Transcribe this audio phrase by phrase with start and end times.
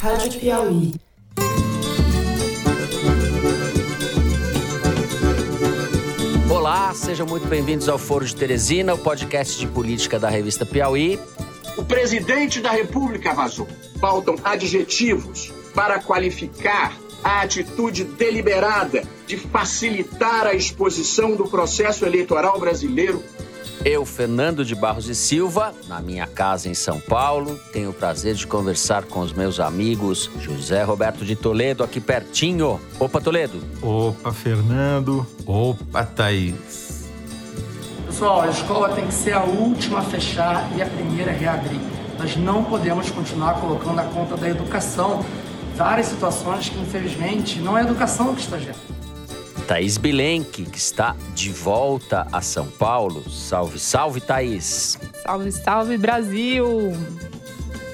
[0.00, 0.94] Rádio Piauí.
[6.50, 11.18] Olá, sejam muito bem-vindos ao Foro de Teresina, o podcast de política da revista Piauí.
[11.76, 13.66] O presidente da República vazou.
[13.98, 23.22] Faltam adjetivos para qualificar a atitude deliberada de facilitar a exposição do processo eleitoral brasileiro
[23.84, 28.34] eu, Fernando de Barros e Silva, na minha casa em São Paulo, tenho o prazer
[28.34, 32.80] de conversar com os meus amigos José Roberto de Toledo, aqui pertinho.
[32.98, 33.62] Opa, Toledo.
[33.82, 35.26] Opa, Fernando.
[35.46, 37.06] Opa, Thaís.
[38.06, 41.80] Pessoal, a escola tem que ser a última a fechar e a primeira a reabrir.
[42.18, 45.24] Nós não podemos continuar colocando a conta da educação
[45.76, 48.95] várias situações que, infelizmente, não é a educação que está gerando.
[49.66, 53.28] Thaís Bilenque, que está de volta a São Paulo.
[53.28, 54.96] Salve, salve, Thaís.
[55.24, 56.92] Salve, salve, Brasil.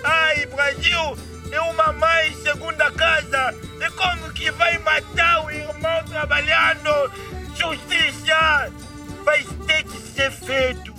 [0.05, 1.17] Ai, Brasil,
[1.51, 3.55] é uma mãe segunda casa.
[3.81, 7.11] E como que vai matar o irmão trabalhando?
[7.57, 8.71] Justiça
[9.25, 10.93] vai ter que ser feito.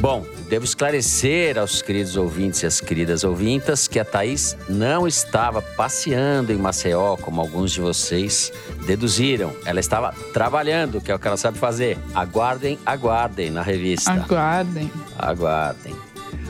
[0.00, 5.62] Bom, devo esclarecer aos queridos ouvintes e às queridas ouvintas que a Thaís não estava
[5.62, 8.52] passeando em Maceió, como alguns de vocês
[8.84, 9.52] deduziram.
[9.64, 11.96] Ela estava trabalhando, que é o que ela sabe fazer.
[12.12, 14.10] Aguardem, aguardem na revista.
[14.10, 14.90] Aguardem.
[15.16, 15.94] Aguardem.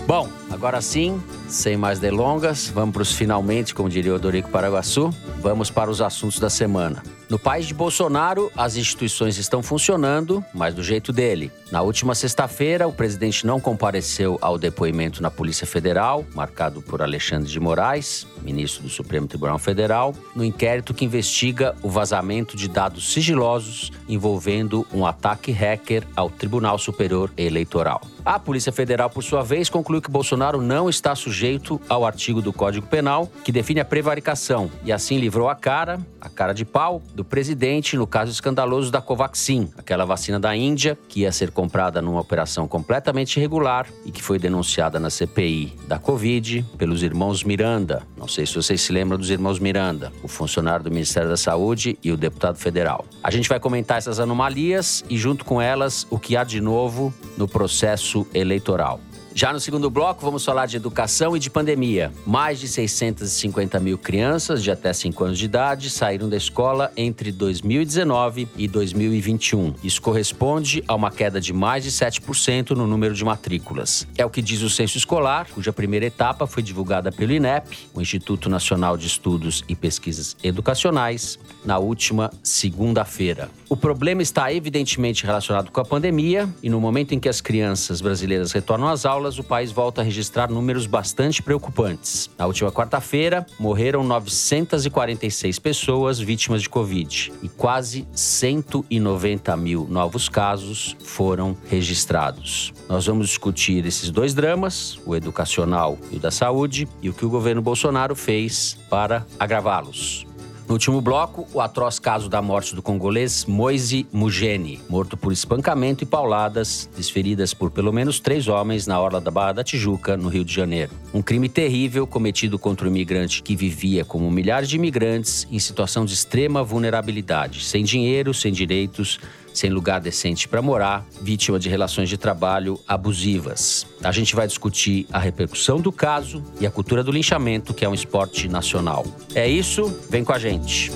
[0.06, 5.14] Bom, agora sim, sem mais delongas, vamos para os finalmente, como diria o Dorico Paraguaçu.
[5.42, 7.02] Vamos para os assuntos da semana.
[7.28, 11.52] No país de Bolsonaro, as instituições estão funcionando, mas do jeito dele.
[11.70, 17.48] Na última sexta-feira, o presidente não compareceu ao depoimento na Polícia Federal, marcado por Alexandre
[17.48, 23.12] de Moraes, ministro do Supremo Tribunal Federal, no inquérito que investiga o vazamento de dados
[23.12, 28.00] sigilosos envolvendo um ataque hacker ao Tribunal Superior Eleitoral.
[28.24, 32.52] A Polícia Federal, por sua vez, concluiu que Bolsonaro não está sujeito ao artigo do
[32.52, 37.00] Código Penal que define a prevaricação e assim livrou a cara, a cara de pau,
[37.14, 42.00] do presidente no caso escandaloso da Covaxin, aquela vacina da Índia que ia ser comprada
[42.00, 48.03] numa operação completamente irregular e que foi denunciada na CPI da Covid pelos irmãos Miranda.
[48.16, 51.99] Não sei se vocês se lembram dos irmãos Miranda, o funcionário do Ministério da Saúde
[52.03, 53.04] e o deputado federal.
[53.22, 57.12] A gente vai comentar essas anomalias e, junto com elas, o que há de novo
[57.37, 58.99] no processo eleitoral.
[59.32, 62.12] Já no segundo bloco, vamos falar de educação e de pandemia.
[62.26, 67.30] Mais de 650 mil crianças de até 5 anos de idade saíram da escola entre
[67.30, 69.74] 2019 e 2021.
[69.84, 74.06] Isso corresponde a uma queda de mais de 7% no número de matrículas.
[74.19, 78.00] É o que diz o censo escolar, cuja primeira etapa foi divulgada pelo INEP, o
[78.00, 83.48] Instituto Nacional de Estudos e Pesquisas Educacionais, na última segunda-feira.
[83.69, 88.00] O problema está evidentemente relacionado com a pandemia e no momento em que as crianças
[88.00, 92.31] brasileiras retornam às aulas, o país volta a registrar números bastante preocupantes.
[92.38, 100.97] Na última quarta-feira, morreram 946 pessoas vítimas de Covid e quase 190 mil novos casos
[101.04, 102.72] foram registrados.
[102.88, 107.26] Nós vamos discutir esses dois dramas, o educacional e o da saúde, e o que
[107.26, 110.29] o governo Bolsonaro fez para agravá-los.
[110.70, 116.04] No último bloco, o atroz caso da morte do congolês Moise Mugeni, morto por espancamento
[116.04, 120.28] e pauladas desferidas por pelo menos três homens na orla da Barra da Tijuca, no
[120.28, 120.92] Rio de Janeiro.
[121.12, 126.04] Um crime terrível cometido contra um imigrante que vivia como milhares de imigrantes em situação
[126.04, 129.19] de extrema vulnerabilidade, sem dinheiro, sem direitos,
[129.60, 133.87] sem lugar decente para morar, vítima de relações de trabalho abusivas.
[134.03, 137.88] A gente vai discutir a repercussão do caso e a cultura do linchamento, que é
[137.88, 139.04] um esporte nacional.
[139.34, 140.91] É isso, vem com a gente.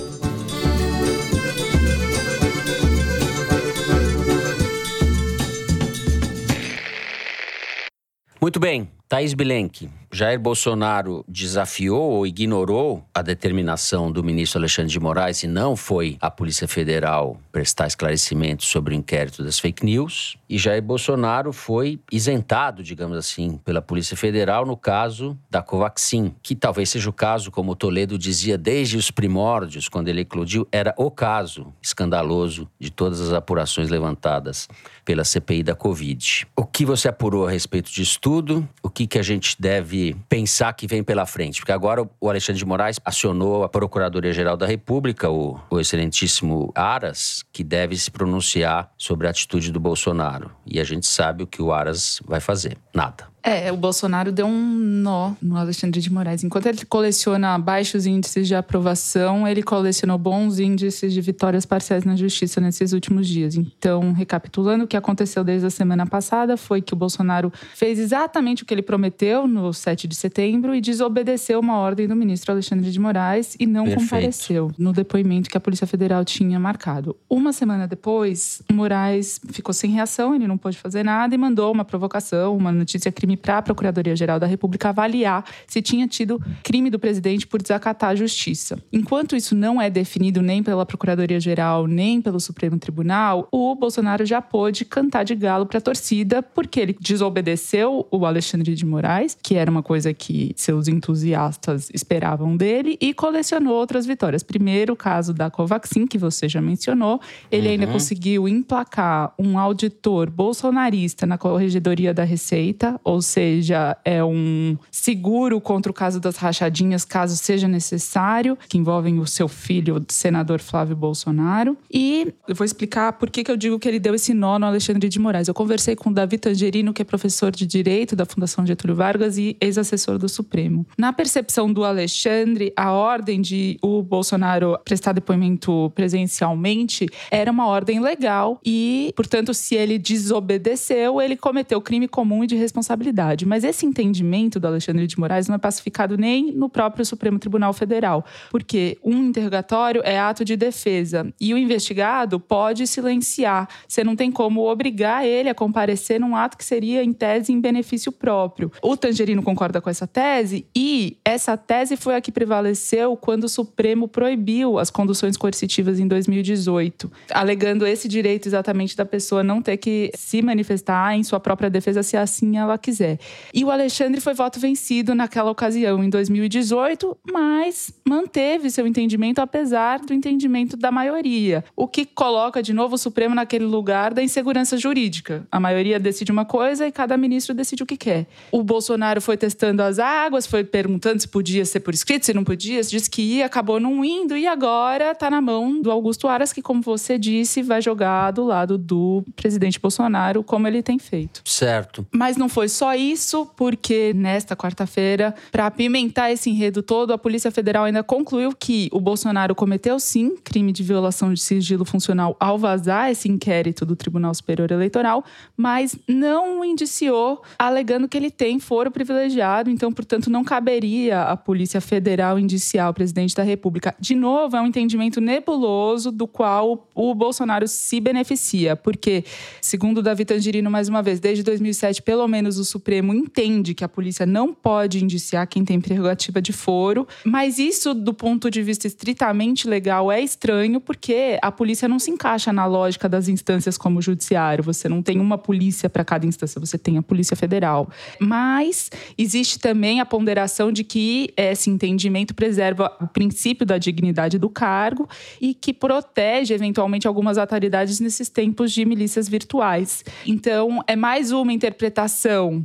[8.41, 14.99] Muito bem, Thaís Bilenque, Jair Bolsonaro desafiou ou ignorou a determinação do ministro Alexandre de
[14.99, 20.37] Moraes e não foi à Polícia Federal prestar esclarecimentos sobre o inquérito das fake news.
[20.49, 26.55] E Jair Bolsonaro foi isentado, digamos assim, pela Polícia Federal no caso da Covaxin, que
[26.55, 31.11] talvez seja o caso, como Toledo dizia desde os primórdios, quando ele eclodiu, era o
[31.11, 34.69] caso escandaloso de todas as apurações levantadas
[35.03, 36.47] pela CPI da Covid.
[36.55, 38.67] O que você apurou a respeito disso tudo?
[38.81, 41.59] O que, que a gente deve pensar que vem pela frente?
[41.59, 47.43] Porque agora o Alexandre de Moraes acionou a Procuradoria-Geral da República, o, o excelentíssimo Aras,
[47.51, 50.49] que deve se pronunciar sobre a atitude do Bolsonaro.
[50.65, 52.77] E a gente sabe o que o Aras vai fazer.
[52.93, 53.34] Nada.
[53.47, 56.43] É, o Bolsonaro deu um nó no Alexandre de Moraes.
[56.43, 62.15] Enquanto ele coleciona baixos índices de aprovação, ele colecionou bons índices de vitórias parciais na
[62.15, 63.55] justiça nesses últimos dias.
[63.55, 68.63] Então, recapitulando, o que aconteceu desde a semana passada foi que o Bolsonaro fez exatamente
[68.63, 72.89] o que ele prometeu no 7 de setembro e desobedeceu uma ordem do ministro Alexandre
[72.89, 74.09] de Moraes e não Perfeito.
[74.09, 77.15] compareceu no depoimento que a Polícia Federal tinha marcado.
[77.29, 81.85] Uma semana depois, Moraes ficou sem reação, ele não pôde fazer nada e mandou uma
[81.85, 86.99] provocação, uma notícia crime para a Procuradoria-Geral da República avaliar se tinha tido crime do
[86.99, 88.79] presidente por desacatar a justiça.
[88.91, 94.41] Enquanto isso não é definido nem pela Procuradoria-Geral, nem pelo Supremo Tribunal, o Bolsonaro já
[94.41, 99.55] pôde cantar de galo para a torcida, porque ele desobedeceu o Alexandre de Moraes, que
[99.55, 104.43] era uma coisa que seus entusiastas esperavam dele, e colecionou outras vitórias.
[104.43, 107.19] Primeiro, o caso da Covaxin, que você já mencionou,
[107.51, 114.77] ele ainda conseguiu emplacar um auditor bolsonarista na Corregedoria da Receita, ou seja, é um
[114.91, 120.05] seguro contra o caso das rachadinhas, caso seja necessário, que envolvem o seu filho, o
[120.07, 121.77] senador Flávio Bolsonaro.
[121.91, 124.65] E eu vou explicar por que, que eu digo que ele deu esse nó no
[124.65, 125.47] Alexandre de Moraes.
[125.47, 129.37] Eu conversei com o Davi Tangerino, que é professor de Direito da Fundação Getúlio Vargas
[129.37, 130.85] e ex-assessor do Supremo.
[130.97, 137.99] Na percepção do Alexandre, a ordem de o Bolsonaro prestar depoimento presencialmente era uma ordem
[137.99, 143.14] legal e, portanto, se ele desobedeceu, ele cometeu crime comum e de responsabilidade.
[143.45, 147.73] Mas esse entendimento do Alexandre de Moraes não é pacificado nem no próprio Supremo Tribunal
[147.73, 153.67] Federal, porque um interrogatório é ato de defesa e o investigado pode silenciar.
[153.87, 157.61] Você não tem como obrigar ele a comparecer num ato que seria, em tese, em
[157.61, 158.71] benefício próprio.
[158.81, 163.49] O Tangerino concorda com essa tese e essa tese foi a que prevaleceu quando o
[163.49, 169.77] Supremo proibiu as conduções coercitivas em 2018, alegando esse direito exatamente da pessoa não ter
[169.77, 173.04] que se manifestar em sua própria defesa se assim ela quiser.
[173.53, 179.99] E o Alexandre foi voto vencido naquela ocasião, em 2018, mas manteve seu entendimento apesar
[179.99, 184.77] do entendimento da maioria, o que coloca de novo o Supremo naquele lugar da insegurança
[184.77, 185.47] jurídica.
[185.51, 188.27] A maioria decide uma coisa e cada ministro decide o que quer.
[188.51, 192.43] O Bolsonaro foi testando as águas, foi perguntando se podia ser por escrito, se não
[192.43, 196.27] podia, se disse que ia, acabou não indo e agora está na mão do Augusto
[196.27, 200.99] Aras, que, como você disse, vai jogar do lado do presidente Bolsonaro, como ele tem
[200.99, 201.41] feito.
[201.45, 202.05] Certo.
[202.11, 207.49] Mas não foi só isso, porque nesta quarta-feira, para apimentar esse enredo todo, a Polícia
[207.49, 212.57] Federal ainda concluiu que o Bolsonaro cometeu sim crime de violação de sigilo funcional ao
[212.57, 215.23] vazar esse inquérito do Tribunal Superior Eleitoral,
[215.55, 221.37] mas não o indiciou, alegando que ele tem foro privilegiado, então, portanto, não caberia à
[221.37, 223.95] Polícia Federal indiciar o presidente da República.
[223.99, 229.23] De novo, é um entendimento nebuloso do qual o Bolsonaro se beneficia, porque,
[229.61, 233.87] segundo Davi Tangerino, mais uma vez, desde 2007, pelo menos o Supremo entende que a
[233.87, 238.85] polícia não pode indiciar quem tem prerrogativa de foro, mas isso, do ponto de vista
[238.85, 243.99] estritamente legal, é estranho, porque a polícia não se encaixa na lógica das instâncias como
[243.99, 244.61] o judiciário.
[244.65, 247.89] Você não tem uma polícia para cada instância, você tem a Polícia Federal.
[248.19, 254.49] Mas existe também a ponderação de que esse entendimento preserva o princípio da dignidade do
[254.49, 255.07] cargo
[255.39, 260.03] e que protege, eventualmente, algumas autoridades nesses tempos de milícias virtuais.
[260.27, 262.64] Então, é mais uma interpretação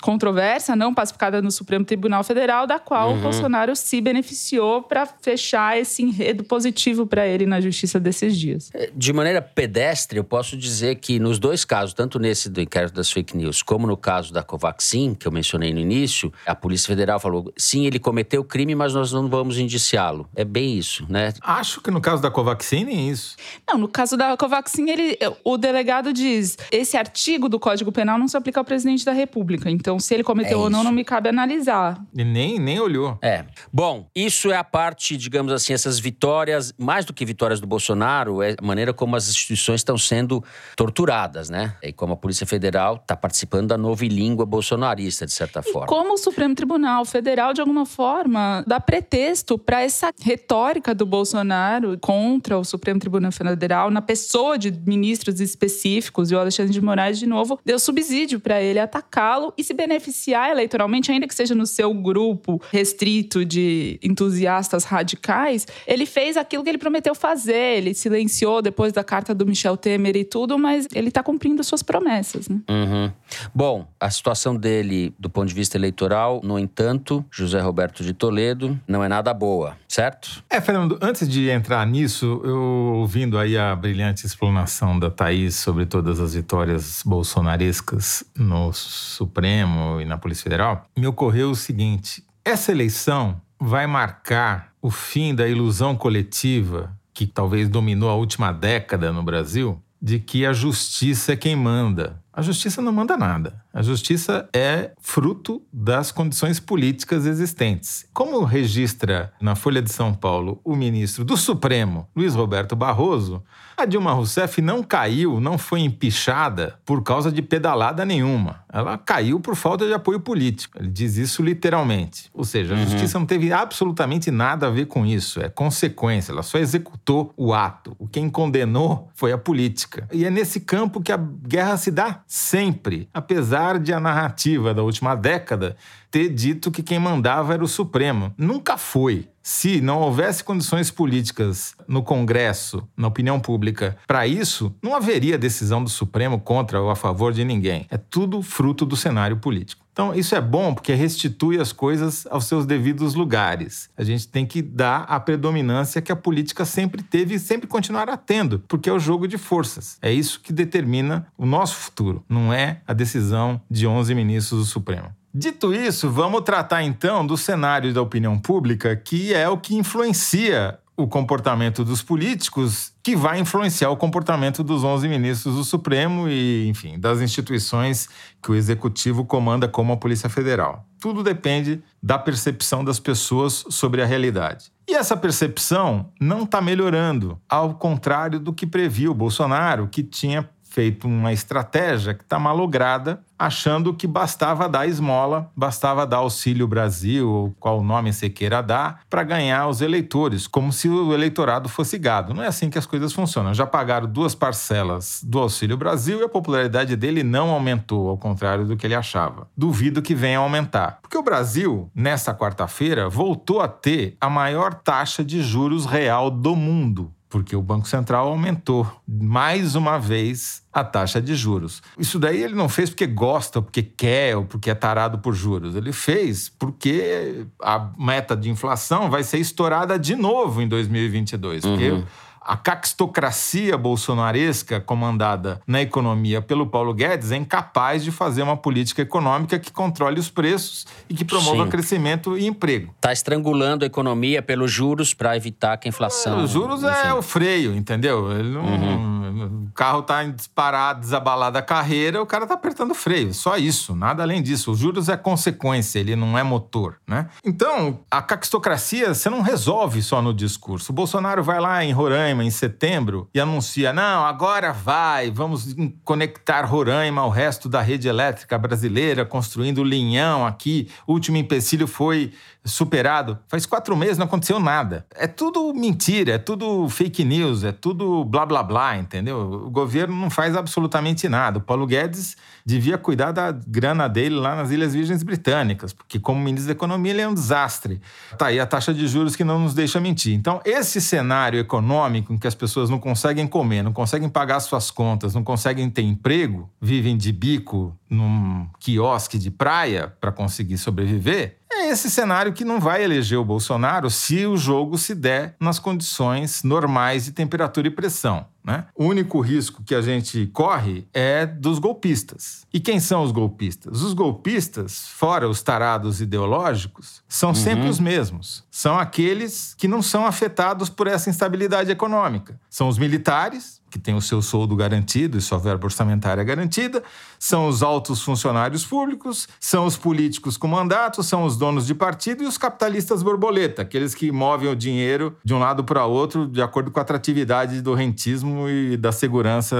[0.00, 5.78] controversa, não pacificada no Supremo Tribunal Federal, da qual o Bolsonaro se beneficiou para fechar
[5.78, 8.70] esse enredo positivo para ele na justiça desses dias.
[8.94, 13.10] De maneira pedestre, eu posso dizer que nos dois casos, tanto nesse do inquérito das
[13.10, 17.20] fake news, como no caso da Covaxin, que eu mencionei no início, a Polícia Federal
[17.20, 20.28] falou: sim, ele cometeu crime, mas nós não vamos indiciá-lo.
[20.34, 21.32] É bem isso, né?
[21.42, 23.36] Acho que no caso da Covaxin, nem isso.
[23.68, 28.28] Não, no caso da Covaxin, ele, o delegado diz: esse artigo do Código Penal não
[28.28, 29.70] se aplica ao presidente da República.
[29.70, 32.00] Então, se ele cometeu É ou não, não me cabe analisar.
[32.14, 33.18] E nem, nem olhou.
[33.22, 33.44] É.
[33.72, 38.42] Bom, isso é a parte, digamos assim, essas vitórias, mais do que vitórias do Bolsonaro,
[38.42, 40.42] é a maneira como as instituições estão sendo
[40.76, 41.74] torturadas, né?
[41.82, 45.86] E como a Polícia Federal está participando da novilíngua bolsonarista, de certa forma.
[45.86, 51.98] Como o Supremo Tribunal Federal, de alguma forma, dá pretexto para essa retórica do Bolsonaro
[52.00, 57.18] contra o Supremo Tribunal Federal, na pessoa de ministros específicos, e o Alexandre de Moraes,
[57.18, 61.66] de novo, deu subsídio para ele atacá-lo e se beneficiar eleitoralmente, ainda que seja no
[61.66, 67.78] seu grupo restrito de entusiastas radicais, ele fez aquilo que ele prometeu fazer.
[67.78, 71.82] Ele silenciou depois da carta do Michel Temer e tudo, mas ele está cumprindo suas
[71.82, 72.60] promessas, né?
[72.68, 73.10] Uhum.
[73.54, 78.78] Bom, a situação dele, do ponto de vista eleitoral, no entanto, José Roberto de Toledo,
[78.86, 79.76] não é nada boa.
[79.88, 80.44] certo?
[80.48, 82.60] É, Fernando, antes de entrar nisso, eu
[82.96, 89.69] ouvindo aí a brilhante explanação da Thaís sobre todas as vitórias bolsonarescas no Supremo
[90.00, 95.46] e na Polícia Federal, me ocorreu o seguinte: essa eleição vai marcar o fim da
[95.46, 101.36] ilusão coletiva que talvez dominou a última década no Brasil, de que a justiça é
[101.36, 102.18] quem manda.
[102.40, 103.62] A justiça não manda nada.
[103.70, 108.06] A justiça é fruto das condições políticas existentes.
[108.14, 113.44] Como registra na Folha de São Paulo o ministro do Supremo, Luiz Roberto Barroso,
[113.76, 118.62] a Dilma Rousseff não caiu, não foi empichada por causa de pedalada nenhuma.
[118.72, 120.78] Ela caiu por falta de apoio político.
[120.78, 122.30] Ele diz isso literalmente.
[122.32, 122.84] Ou seja, a uhum.
[122.84, 125.40] justiça não teve absolutamente nada a ver com isso.
[125.40, 126.30] É consequência.
[126.30, 127.96] Ela só executou o ato.
[127.98, 130.06] O quem condenou foi a política.
[130.12, 133.08] E é nesse campo que a guerra se dá sempre.
[133.12, 135.76] Apesar de a narrativa da última década
[136.12, 138.32] ter dito que quem mandava era o Supremo.
[138.38, 139.28] Nunca foi.
[139.42, 145.82] Se não houvesse condições políticas no Congresso, na opinião pública, para isso, não haveria decisão
[145.82, 147.86] do Supremo contra ou a favor de ninguém.
[147.90, 149.79] É tudo fruto do cenário político.
[149.92, 153.90] Então, isso é bom porque restitui as coisas aos seus devidos lugares.
[153.96, 158.16] A gente tem que dar a predominância que a política sempre teve e sempre continuará
[158.16, 159.98] tendo, porque é o jogo de forças.
[160.00, 164.66] É isso que determina o nosso futuro, não é a decisão de 11 ministros do
[164.66, 165.10] Supremo.
[165.32, 170.78] Dito isso, vamos tratar então do cenário da opinião pública, que é o que influencia
[170.96, 176.68] o comportamento dos políticos, que vai influenciar o comportamento dos 11 ministros do Supremo e,
[176.68, 178.08] enfim, das instituições
[178.42, 180.84] que o executivo comanda, como a Polícia Federal.
[181.00, 184.70] Tudo depende da percepção das pessoas sobre a realidade.
[184.88, 191.08] E essa percepção não está melhorando, ao contrário do que previu Bolsonaro, que tinha feito
[191.08, 197.56] uma estratégia que está malograda, achando que bastava dar esmola, bastava dar Auxílio Brasil, ou
[197.58, 202.32] qual nome você queira dar, para ganhar os eleitores, como se o eleitorado fosse gado.
[202.32, 203.52] Não é assim que as coisas funcionam.
[203.52, 208.64] Já pagaram duas parcelas do Auxílio Brasil e a popularidade dele não aumentou, ao contrário
[208.64, 209.48] do que ele achava.
[209.56, 210.98] Duvido que venha a aumentar.
[211.02, 216.54] Porque o Brasil, nesta quarta-feira, voltou a ter a maior taxa de juros real do
[216.54, 221.80] mundo porque o Banco Central aumentou mais uma vez a taxa de juros.
[221.96, 225.76] Isso daí ele não fez porque gosta, porque quer ou porque é tarado por juros.
[225.76, 231.64] Ele fez porque a meta de inflação vai ser estourada de novo em 2022.
[231.64, 231.70] Uhum.
[231.70, 232.04] Porque
[232.40, 239.02] a caquistocracia bolsonaresca comandada na economia pelo Paulo Guedes é incapaz de fazer uma política
[239.02, 241.70] econômica que controle os preços e que promova Sim.
[241.70, 242.92] crescimento e emprego.
[242.96, 246.42] Está estrangulando a economia pelos juros para evitar que a inflação.
[246.42, 247.08] os juros é enfim.
[247.08, 248.32] é o freio, entendeu?
[248.32, 249.68] Ele não, uhum.
[249.68, 253.32] O carro está disparado, desabalado a carreira, o cara está apertando o freio.
[253.32, 254.72] Só isso, nada além disso.
[254.72, 257.28] Os juros é consequência, ele não é motor, né?
[257.44, 260.90] Então, a caquistocracia você não resolve só no discurso.
[260.90, 265.74] O Bolsonaro vai lá em Roraima Roraima em setembro e anuncia: não, agora vai, vamos
[266.04, 270.88] conectar Roraima ao resto da rede elétrica brasileira, construindo linhão aqui.
[271.06, 272.32] O último empecilho foi
[272.64, 273.38] superado.
[273.48, 275.06] Faz quatro meses não aconteceu nada.
[275.14, 279.64] É tudo mentira, é tudo fake news, é tudo blá blá blá, entendeu?
[279.66, 281.58] O governo não faz absolutamente nada.
[281.58, 286.40] O Paulo Guedes devia cuidar da grana dele lá nas Ilhas Virgens Britânicas, porque como
[286.40, 288.00] ministro da Economia ele é um desastre.
[288.36, 290.34] Tá aí a taxa de juros que não nos deixa mentir.
[290.34, 294.90] Então, esse cenário econômico em que as pessoas não conseguem comer, não conseguem pagar suas
[294.90, 301.59] contas, não conseguem ter emprego, vivem de bico num quiosque de praia para conseguir sobreviver,
[301.72, 305.78] é esse cenário que não vai eleger o Bolsonaro se o jogo se der nas
[305.78, 308.46] condições normais de temperatura e pressão.
[308.62, 308.84] Né?
[308.94, 312.66] O único risco que a gente corre é dos golpistas.
[312.72, 314.02] E quem são os golpistas?
[314.02, 317.54] Os golpistas, fora os tarados ideológicos, são uhum.
[317.54, 318.62] sempre os mesmos.
[318.70, 322.60] São aqueles que não são afetados por essa instabilidade econômica.
[322.68, 327.02] São os militares, que tem o seu soldo garantido e sua verba orçamentária garantida,
[327.38, 332.44] são os altos funcionários públicos, são os políticos com mandato, são os donos de partido
[332.44, 336.62] e os capitalistas borboleta, aqueles que movem o dinheiro de um lado para outro de
[336.62, 339.76] acordo com a atratividade do rentismo e da segurança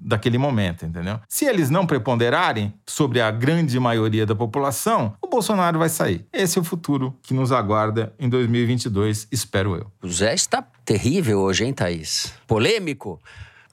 [0.00, 1.18] daquele momento, entendeu?
[1.28, 6.26] Se eles não preponderarem sobre a grande maioria da população, o Bolsonaro vai sair.
[6.32, 9.90] Esse é o futuro que nos aguarda em 2022, espero eu.
[10.02, 12.32] O Zé está terrível hoje, hein, Thaís?
[12.46, 13.20] Polêmico.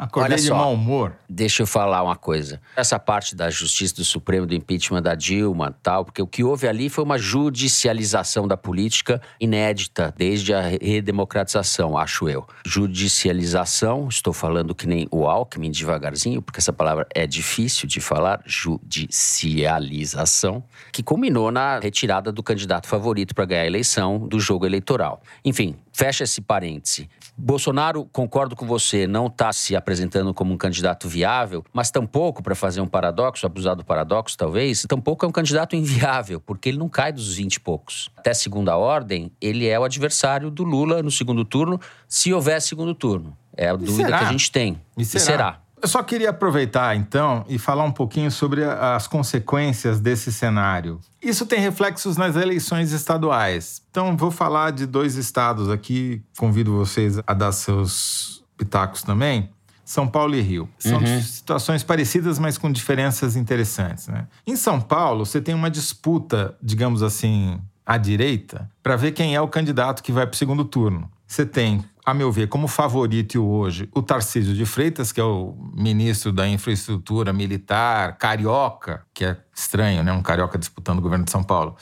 [0.02, 0.56] Acordei Olha de só.
[0.56, 1.14] mau humor.
[1.30, 2.60] Deixa eu falar uma coisa.
[2.76, 6.68] Essa parte da justiça do Supremo, do impeachment da Dilma tal, porque o que houve
[6.68, 12.48] ali foi uma judicialização da política inédita desde a redemocratização, acho eu.
[12.66, 18.42] Judicialização, estou falando que nem o Alckmin devagarzinho, porque essa palavra é difícil de falar,
[18.44, 25.22] judicialização, que culminou na retirada do candidato favorito para ganhar a eleição do jogo eleitoral.
[25.46, 27.08] Enfim, fecha esse parêntese.
[27.38, 32.54] Bolsonaro, concordo com você, não está se apresentando como um candidato viável, mas tampouco, para
[32.54, 36.90] fazer um paradoxo, abusar do paradoxo talvez, tampouco é um candidato inviável, porque ele não
[36.90, 38.10] cai dos 20 e poucos.
[38.16, 42.94] Até segunda ordem, ele é o adversário do Lula no segundo turno, se houver segundo
[42.94, 43.36] turno.
[43.56, 44.20] É a dúvida será?
[44.20, 44.82] que a gente tem.
[44.98, 45.61] E será?
[45.82, 51.00] Eu só queria aproveitar, então, e falar um pouquinho sobre as consequências desse cenário.
[51.20, 53.82] Isso tem reflexos nas eleições estaduais.
[53.90, 59.50] Então, vou falar de dois estados aqui, convido vocês a dar seus pitacos também.
[59.84, 60.70] São Paulo e Rio.
[60.78, 64.08] São situações parecidas, mas com diferenças interessantes.
[64.08, 64.28] Né?
[64.46, 69.42] Em São Paulo, você tem uma disputa, digamos assim, à direita, para ver quem é
[69.42, 71.12] o candidato que vai para o segundo turno.
[71.28, 75.56] Você tem, a meu ver, como favorito hoje o Tarcísio de Freitas, que é o
[75.74, 80.12] ministro da Infraestrutura Militar, carioca, que é estranho, né?
[80.12, 81.76] Um carioca disputando o governo de São Paulo.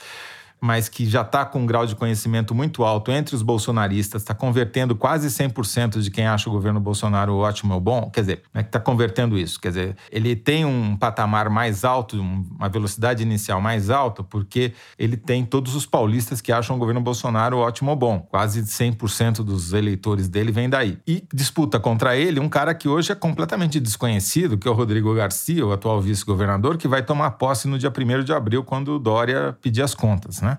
[0.60, 4.34] Mas que já está com um grau de conhecimento muito alto entre os bolsonaristas, está
[4.34, 8.10] convertendo quase 100% de quem acha o governo Bolsonaro ótimo ou bom.
[8.10, 9.60] Quer dizer, é que está convertendo isso.
[9.60, 14.72] Quer dizer, ele tem um patamar mais alto, um- uma velocidade inicial mais alta, porque
[14.98, 18.20] ele tem todos os paulistas que acham o governo Bolsonaro ótimo ou bom.
[18.20, 20.98] Quase 100% dos eleitores dele vem daí.
[21.06, 25.14] E disputa contra ele um cara que hoje é completamente desconhecido, que é o Rodrigo
[25.14, 28.98] Garcia, o atual vice-governador, que vai tomar posse no dia 1 de abril, quando o
[28.98, 30.49] Dória pedir as contas, né?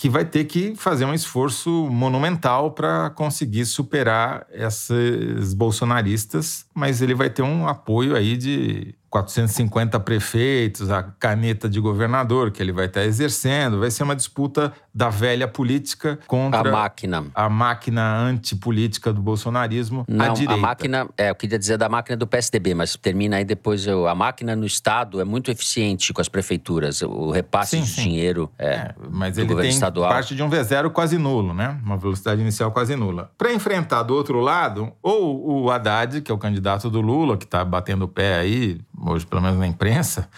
[0.00, 7.14] Que vai ter que fazer um esforço monumental para conseguir superar esses bolsonaristas, mas ele
[7.14, 12.86] vai ter um apoio aí de 450 prefeitos, a caneta de governador que ele vai
[12.86, 17.26] estar exercendo, vai ser uma disputa da velha política A contra máquina.
[17.34, 20.54] a máquina antipolítica do bolsonarismo à Não, direita.
[20.54, 23.86] a máquina, é, eu queria dizer da máquina do PSDB, mas termina aí depois.
[23.86, 27.02] Eu, a máquina no Estado é muito eficiente com as prefeituras.
[27.02, 28.02] O repasse Sim, de sim.
[28.02, 30.10] dinheiro é, É, mas do ele governo tem estadual.
[30.10, 31.78] parte de um V0 quase nulo, né?
[31.84, 33.30] Uma velocidade inicial quase nula.
[33.38, 37.44] Para enfrentar do outro lado, ou o Haddad, que é o candidato do Lula, que
[37.44, 40.28] está batendo o pé aí, hoje pelo menos na imprensa,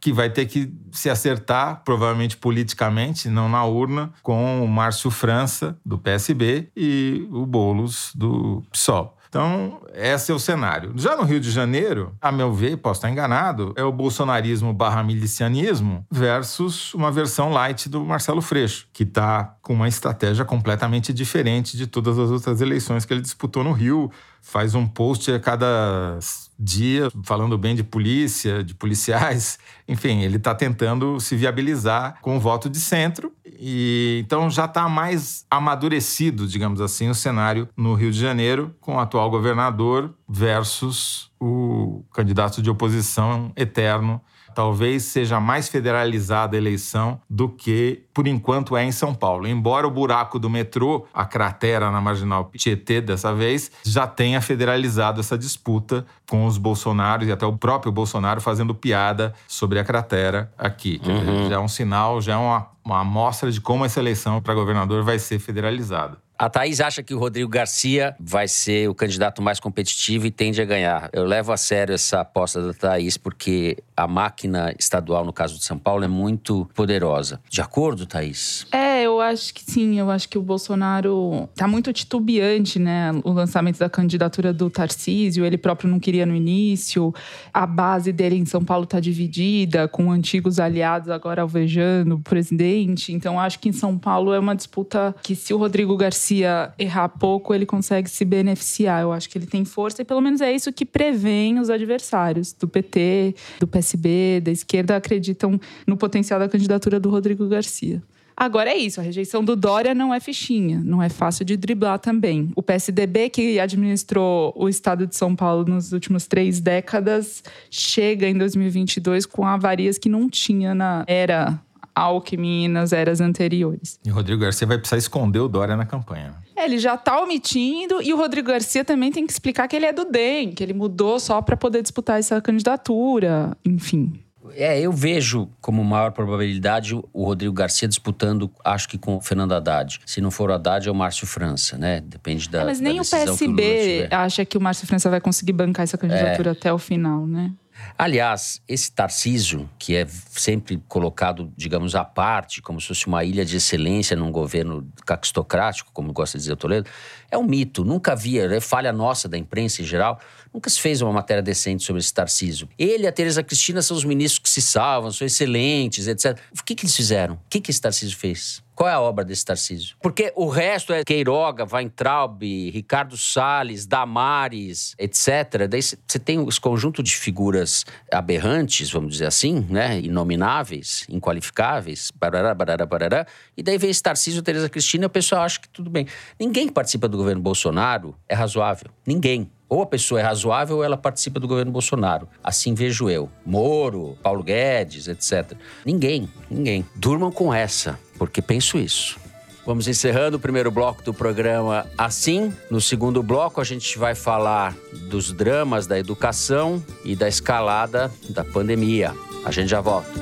[0.00, 5.78] que vai ter que se acertar, provavelmente politicamente, não na urna, com o Márcio França,
[5.84, 9.16] do PSB, e o Boulos, do PSOL.
[9.30, 10.92] Então, esse é o cenário.
[10.96, 15.04] Já no Rio de Janeiro, a meu ver, posso estar enganado, é o bolsonarismo barra
[15.04, 21.76] milicianismo versus uma versão light do Marcelo Freixo, que está com uma estratégia completamente diferente
[21.76, 24.10] de todas as outras eleições que ele disputou no Rio.
[24.42, 26.18] Faz um post a cada
[26.58, 29.60] dia falando bem de polícia, de policiais.
[29.86, 33.32] Enfim, ele está tentando se viabilizar com o voto de centro.
[33.62, 38.94] E então já está mais amadurecido, digamos assim, o cenário no Rio de Janeiro, com
[38.94, 44.18] o atual governador versus o candidato de oposição eterno.
[44.54, 49.46] Talvez seja mais federalizada a eleição do que, por enquanto, é em São Paulo.
[49.46, 55.20] Embora o buraco do metrô, a cratera na marginal Tietê dessa vez, já tenha federalizado
[55.20, 60.52] essa disputa com os Bolsonaros e até o próprio Bolsonaro fazendo piada sobre a cratera
[60.56, 60.98] aqui.
[60.98, 64.54] Dizer, Já é um sinal, já é uma, uma amostra de como essa eleição para
[64.54, 66.18] governador vai ser federalizada.
[66.40, 70.62] A Thaís acha que o Rodrigo Garcia vai ser o candidato mais competitivo e tende
[70.62, 71.10] a ganhar.
[71.12, 75.64] Eu levo a sério essa aposta da Thaís porque a máquina estadual, no caso de
[75.66, 77.42] São Paulo, é muito poderosa.
[77.46, 78.66] De acordo, Thaís?
[78.72, 79.98] É, eu acho que sim.
[79.98, 83.10] Eu acho que o Bolsonaro tá muito titubeante, né?
[83.22, 87.12] O lançamento da candidatura do Tarcísio, ele próprio não queria no início.
[87.52, 93.12] A base dele em São Paulo tá dividida, com antigos aliados agora alvejando o presidente.
[93.12, 96.29] Então, acho que em São Paulo é uma disputa que, se o Rodrigo Garcia
[96.78, 99.02] errar pouco, ele consegue se beneficiar.
[99.02, 102.52] Eu acho que ele tem força e, pelo menos, é isso que prevém os adversários
[102.52, 108.02] do PT, do PSB, da esquerda, acreditam no potencial da candidatura do Rodrigo Garcia.
[108.40, 111.98] Agora é isso, a rejeição do Dória não é fichinha, não é fácil de driblar
[111.98, 112.50] também.
[112.56, 118.38] O PSDB, que administrou o estado de São Paulo nos últimos três décadas, chega em
[118.38, 121.60] 2022 com avarias que não tinha na era
[122.00, 123.98] Alckmin nas eras anteriores.
[124.04, 126.34] E o Rodrigo Garcia vai precisar esconder o Dória na campanha.
[126.56, 129.86] É, Ele já tá omitindo e o Rodrigo Garcia também tem que explicar que ele
[129.86, 134.12] é do DEM, que ele mudou só para poder disputar essa candidatura, enfim.
[134.54, 139.52] É, eu vejo como maior probabilidade o Rodrigo Garcia disputando, acho que com o Fernando
[139.52, 140.00] Haddad.
[140.04, 142.00] Se não for o Haddad, é o Márcio França, né?
[142.00, 142.62] Depende da.
[142.62, 144.14] É, mas nem da o decisão que PSB tiver.
[144.14, 147.52] acha que o Márcio França vai conseguir bancar essa candidatura até o final, né?
[147.96, 153.44] Aliás, esse Tarcísio, que é sempre colocado, digamos, à parte, como se fosse uma ilha
[153.44, 156.88] de excelência num governo caquistocrático, como gosta de dizer o Toledo,
[157.30, 157.84] é um mito.
[157.84, 160.18] Nunca havia, é falha nossa da imprensa em geral,
[160.52, 162.68] nunca se fez uma matéria decente sobre esse Tarcísio.
[162.78, 166.38] Ele e a Tereza Cristina são os ministros que se salvam, são excelentes, etc.
[166.58, 167.34] O que, que eles fizeram?
[167.34, 168.62] O que, que esse Tarcísio fez?
[168.80, 169.94] Qual é a obra desse Tarcísio?
[170.00, 175.68] Porque o resto é Queiroga, Weintraub, Ricardo Salles, Damares, etc.
[175.68, 180.00] Daí você tem esse conjunto de figuras aberrantes, vamos dizer assim, né?
[180.00, 183.26] Inomináveis, inqualificáveis, barará, barará, barará.
[183.54, 186.06] E daí vem esse Tarcísio, Tereza Cristina, e o pessoal acha que tudo bem.
[186.38, 188.90] Ninguém que participa do governo Bolsonaro é razoável.
[189.06, 189.50] Ninguém.
[189.68, 192.26] Ou a pessoa é razoável ou ela participa do governo Bolsonaro.
[192.42, 193.30] Assim vejo eu.
[193.46, 195.52] Moro, Paulo Guedes, etc.
[195.84, 196.84] Ninguém, ninguém.
[196.96, 199.18] Durmam com essa, porque penso isso.
[199.64, 202.52] Vamos encerrando o primeiro bloco do programa assim.
[202.70, 204.76] No segundo bloco, a gente vai falar
[205.08, 209.14] dos dramas da educação e da escalada da pandemia.
[209.42, 210.12] A gente já volta.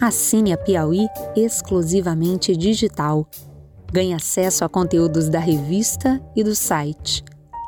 [0.00, 3.28] Assine a Piauí exclusivamente digital.
[3.92, 7.24] Ganhe acesso a conteúdos da revista e do site,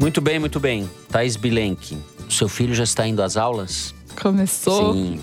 [0.00, 0.88] Muito bem, muito bem.
[1.10, 3.94] Thaís Bilenque, o seu filho já está indo às aulas?
[4.18, 4.94] Começou.
[4.94, 5.20] Sim.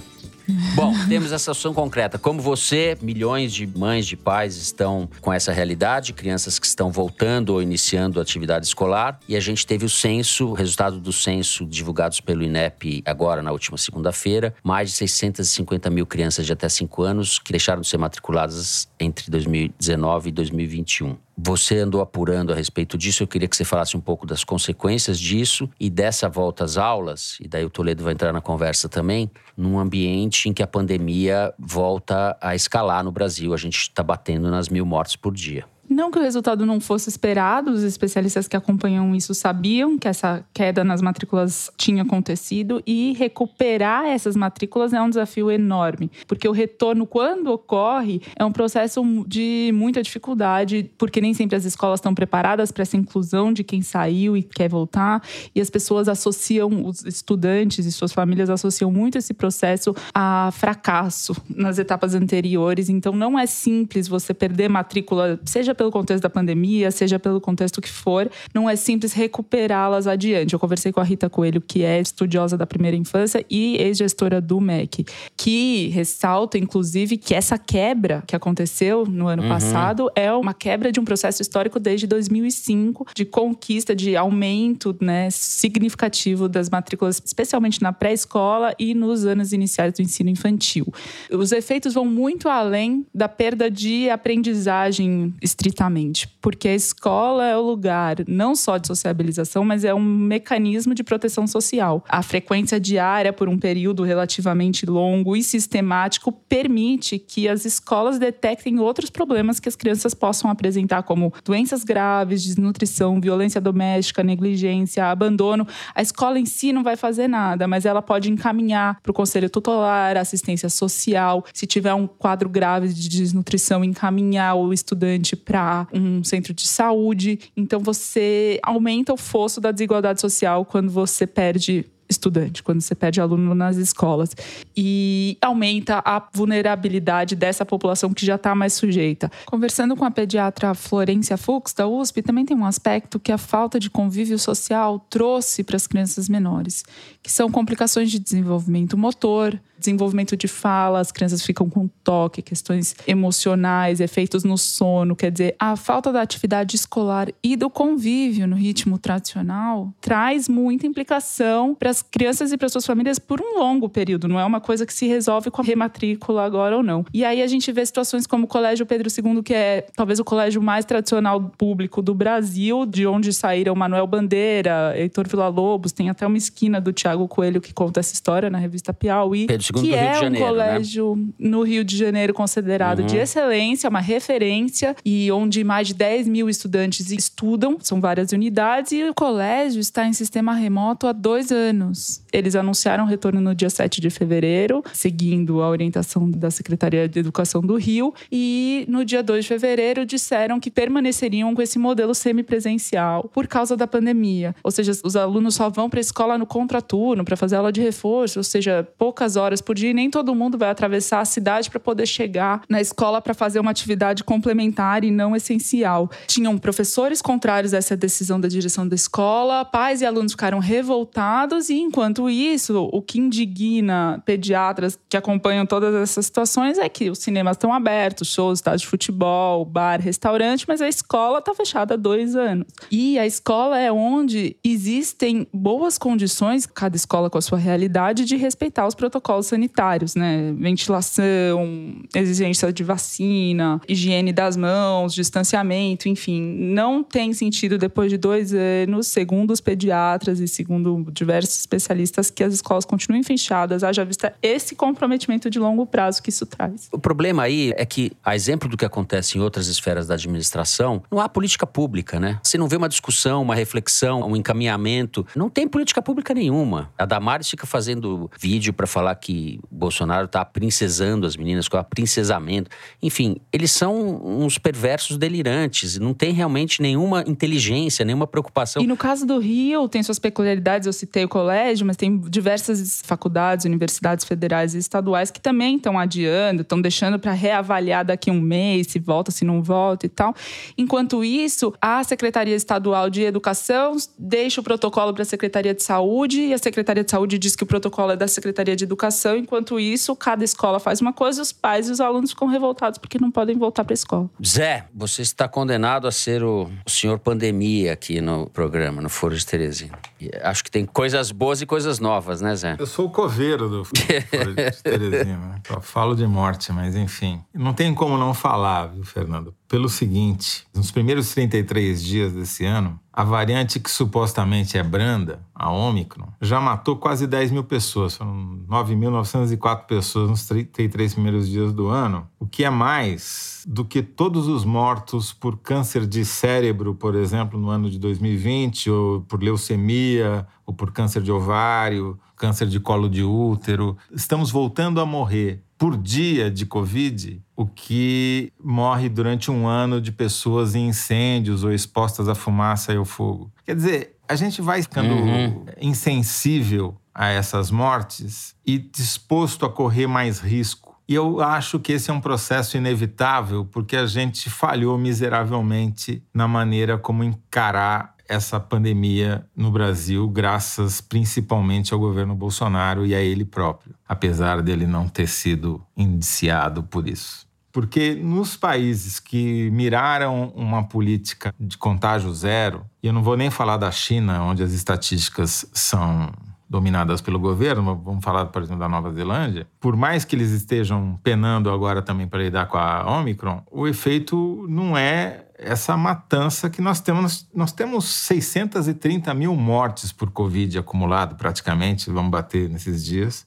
[0.75, 2.19] Bom, temos essa ação concreta.
[2.19, 7.49] Como você, milhões de mães, de pais estão com essa realidade, crianças que estão voltando
[7.49, 9.19] ou iniciando a atividade escolar.
[9.27, 13.51] E a gente teve o censo, o resultado do censo divulgados pelo INEP agora, na
[13.51, 14.53] última segunda-feira.
[14.63, 19.31] Mais de 650 mil crianças de até 5 anos que deixaram de ser matriculadas entre
[19.31, 21.26] 2019 e 2021.
[21.39, 23.21] Você andou apurando a respeito disso.
[23.21, 27.37] Eu queria que você falasse um pouco das consequências disso e dessa volta às aulas.
[27.39, 31.53] E daí o Toledo vai entrar na conversa também, num ambiente em que a pandemia
[31.59, 33.53] volta a escalar no Brasil.
[33.53, 35.65] A gente está batendo nas mil mortes por dia.
[35.89, 40.43] Não que o resultado não fosse esperado, os especialistas que acompanham isso sabiam que essa
[40.53, 46.51] queda nas matrículas tinha acontecido e recuperar essas matrículas é um desafio enorme, porque o
[46.51, 52.13] retorno, quando ocorre, é um processo de muita dificuldade, porque nem sempre as escolas estão
[52.13, 55.23] preparadas para essa inclusão de quem saiu e quer voltar,
[55.55, 61.33] e as pessoas associam, os estudantes e suas famílias associam muito esse processo a fracasso
[61.49, 66.91] nas etapas anteriores, então não é simples você perder matrícula, seja pelo contexto da pandemia,
[66.91, 70.53] seja pelo contexto que for, não é simples recuperá-las adiante.
[70.53, 74.59] Eu conversei com a Rita Coelho, que é estudiosa da primeira infância e ex-gestora do
[74.59, 79.49] MEC, que ressalta, inclusive, que essa quebra que aconteceu no ano uhum.
[79.49, 85.29] passado é uma quebra de um processo histórico desde 2005, de conquista, de aumento né,
[85.29, 90.85] significativo das matrículas, especialmente na pré-escola e nos anos iniciais do ensino infantil.
[91.31, 95.33] Os efeitos vão muito além da perda de aprendizagem
[95.67, 100.95] estritamente, porque a escola é o lugar não só de sociabilização, mas é um mecanismo
[100.95, 102.03] de proteção social.
[102.07, 108.79] A frequência diária por um período relativamente longo e sistemático permite que as escolas detectem
[108.79, 115.67] outros problemas que as crianças possam apresentar, como doenças graves, desnutrição, violência doméstica, negligência, abandono.
[115.93, 119.49] A escola em si não vai fazer nada, mas ela pode encaminhar para o conselho
[119.49, 125.56] tutelar, assistência social, se tiver um quadro grave de desnutrição, encaminhar o estudante para
[125.93, 127.39] um centro de saúde.
[127.55, 133.19] Então você aumenta o fosso da desigualdade social quando você perde estudante, quando você perde
[133.19, 134.35] aluno nas escolas.
[134.75, 139.31] E aumenta a vulnerabilidade dessa população que já está mais sujeita.
[139.45, 143.79] Conversando com a pediatra Florência Fux, da USP, também tem um aspecto que a falta
[143.79, 146.83] de convívio social trouxe para as crianças menores,
[147.21, 152.95] que são complicações de desenvolvimento motor, desenvolvimento de fala, as crianças ficam com toque, questões
[153.07, 155.15] emocionais, efeitos no sono.
[155.15, 160.85] Quer dizer, a falta da atividade escolar e do convívio no ritmo tradicional traz muita
[160.85, 164.27] implicação para as crianças e para suas famílias por um longo período.
[164.27, 167.05] Não é uma coisa que se resolve com a rematrícula agora ou não.
[167.13, 170.25] E aí a gente vê situações como o Colégio Pedro II, que é talvez o
[170.25, 176.27] colégio mais tradicional público do Brasil, de onde saíram Manuel Bandeira, Heitor Villa-Lobos, tem até
[176.27, 179.89] uma esquina do Tiago Coelho que conta essa história na revista Piauí, Pedro II que
[179.89, 180.39] do Rio é de Janeiro, um né?
[180.39, 186.27] colégio no Rio de Janeiro considerado de excelência, uma referência e onde mais de 10
[186.27, 191.51] mil estudantes estudam, são várias unidades e o colégio está em sistema remoto há dois
[191.51, 192.21] anos.
[192.37, 197.17] Eles anunciaram o retorno no dia 7 de fevereiro, seguindo a orientação da Secretaria de
[197.17, 202.13] Educação do Rio, e no dia 2 de fevereiro disseram que permaneceriam com esse modelo
[202.13, 204.55] semipresencial por causa da pandemia.
[204.63, 207.81] Ou seja, os alunos só vão para a escola no contraturno para fazer aula de
[207.81, 211.71] reforço, ou seja, poucas horas por dia, e nem todo mundo vai atravessar a cidade
[211.71, 216.07] para poder chegar na escola para fazer uma atividade complementar e não essencial.
[216.27, 221.71] Tinham professores contrários a essa decisão da direção da escola, pais e alunos ficaram revoltados,
[221.71, 227.19] e enquanto isso, o que indigna pediatras que acompanham todas essas situações é que os
[227.19, 231.97] cinemas estão abertos, shows, estádios de futebol, bar, restaurante, mas a escola está fechada há
[231.97, 232.67] dois anos.
[232.91, 238.35] E a escola é onde existem boas condições, cada escola com a sua realidade, de
[238.35, 240.53] respeitar os protocolos sanitários, né?
[240.57, 246.41] Ventilação, exigência de vacina, higiene das mãos, distanciamento, enfim.
[246.41, 252.43] Não tem sentido, depois de dois anos, segundo os pediatras e segundo diversos especialistas, que
[252.43, 256.87] as escolas continuem fechadas, haja vista esse comprometimento de longo prazo que isso traz.
[256.91, 261.03] O problema aí é que, a exemplo do que acontece em outras esferas da administração,
[261.11, 262.39] não há política pública, né?
[262.43, 265.25] Você não vê uma discussão, uma reflexão, um encaminhamento.
[265.35, 266.91] Não tem política pública nenhuma.
[266.97, 272.69] A Damares fica fazendo vídeo para falar que Bolsonaro tá princesando as meninas com aprincesamento.
[273.01, 275.97] Enfim, eles são uns perversos delirantes.
[275.97, 278.81] Não tem realmente nenhuma inteligência, nenhuma preocupação.
[278.81, 283.01] E no caso do Rio, tem suas peculiaridades, eu citei o colégio, mas tem diversas
[283.03, 288.39] faculdades, universidades federais e estaduais que também estão adiando, estão deixando para reavaliar daqui um
[288.39, 290.33] mês, se volta, se não volta e tal.
[290.77, 296.41] Enquanto isso, a Secretaria Estadual de Educação deixa o protocolo para a Secretaria de Saúde
[296.41, 299.35] e a Secretaria de Saúde diz que o protocolo é da Secretaria de Educação.
[299.35, 302.97] Enquanto isso, cada escola faz uma coisa e os pais e os alunos ficam revoltados
[302.99, 304.29] porque não podem voltar para a escola.
[304.45, 309.45] Zé, você está condenado a ser o, senhor pandemia aqui no programa, no Foro de
[309.45, 309.97] Teresina.
[310.41, 312.75] Acho que tem coisas boas e coisas novas, né, Zé?
[312.77, 315.61] Eu sou o coveiro do Foro de Teresina.
[315.65, 317.41] Só falo de morte, mas enfim.
[317.53, 319.55] Não tem como não falar, viu, Fernando?
[319.67, 325.69] Pelo seguinte, nos primeiros 33 dias desse ano, a variante que supostamente é branda, a
[325.69, 328.15] Omicron, já matou quase 10 mil pessoas.
[328.15, 334.01] Foram 9.904 pessoas nos 33 primeiros dias do ano, o que é mais do que
[334.01, 339.43] todos os mortos por câncer de cérebro, por exemplo, no ano de 2020, ou por
[339.43, 343.97] leucemia, ou por câncer de ovário, câncer de colo de útero.
[344.13, 350.11] Estamos voltando a morrer por dia de Covid o que morre durante um ano de
[350.11, 353.51] pessoas em incêndios ou expostas à fumaça e ao fogo.
[353.65, 355.65] Quer dizer, a gente vai ficando Uhum.
[355.79, 360.95] insensível a essas mortes e disposto a correr mais risco.
[361.09, 366.47] E eu acho que esse é um processo inevitável porque a gente falhou miseravelmente na
[366.47, 373.45] maneira como encarar essa pandemia no Brasil, graças principalmente ao governo Bolsonaro e a ele
[373.45, 377.47] próprio, apesar dele não ter sido indiciado por isso.
[377.71, 383.51] Porque nos países que miraram uma política de contágio zero, e eu não vou nem
[383.51, 386.31] falar da China, onde as estatísticas são
[386.69, 391.19] dominadas pelo governo, vamos falar, por exemplo, da Nova Zelândia, por mais que eles estejam
[391.23, 396.81] penando agora também para lidar com a Omicron, o efeito não é essa matança que
[396.81, 397.47] nós temos.
[397.53, 403.45] Nós temos 630 mil mortes por Covid acumulado, praticamente, vamos bater nesses dias.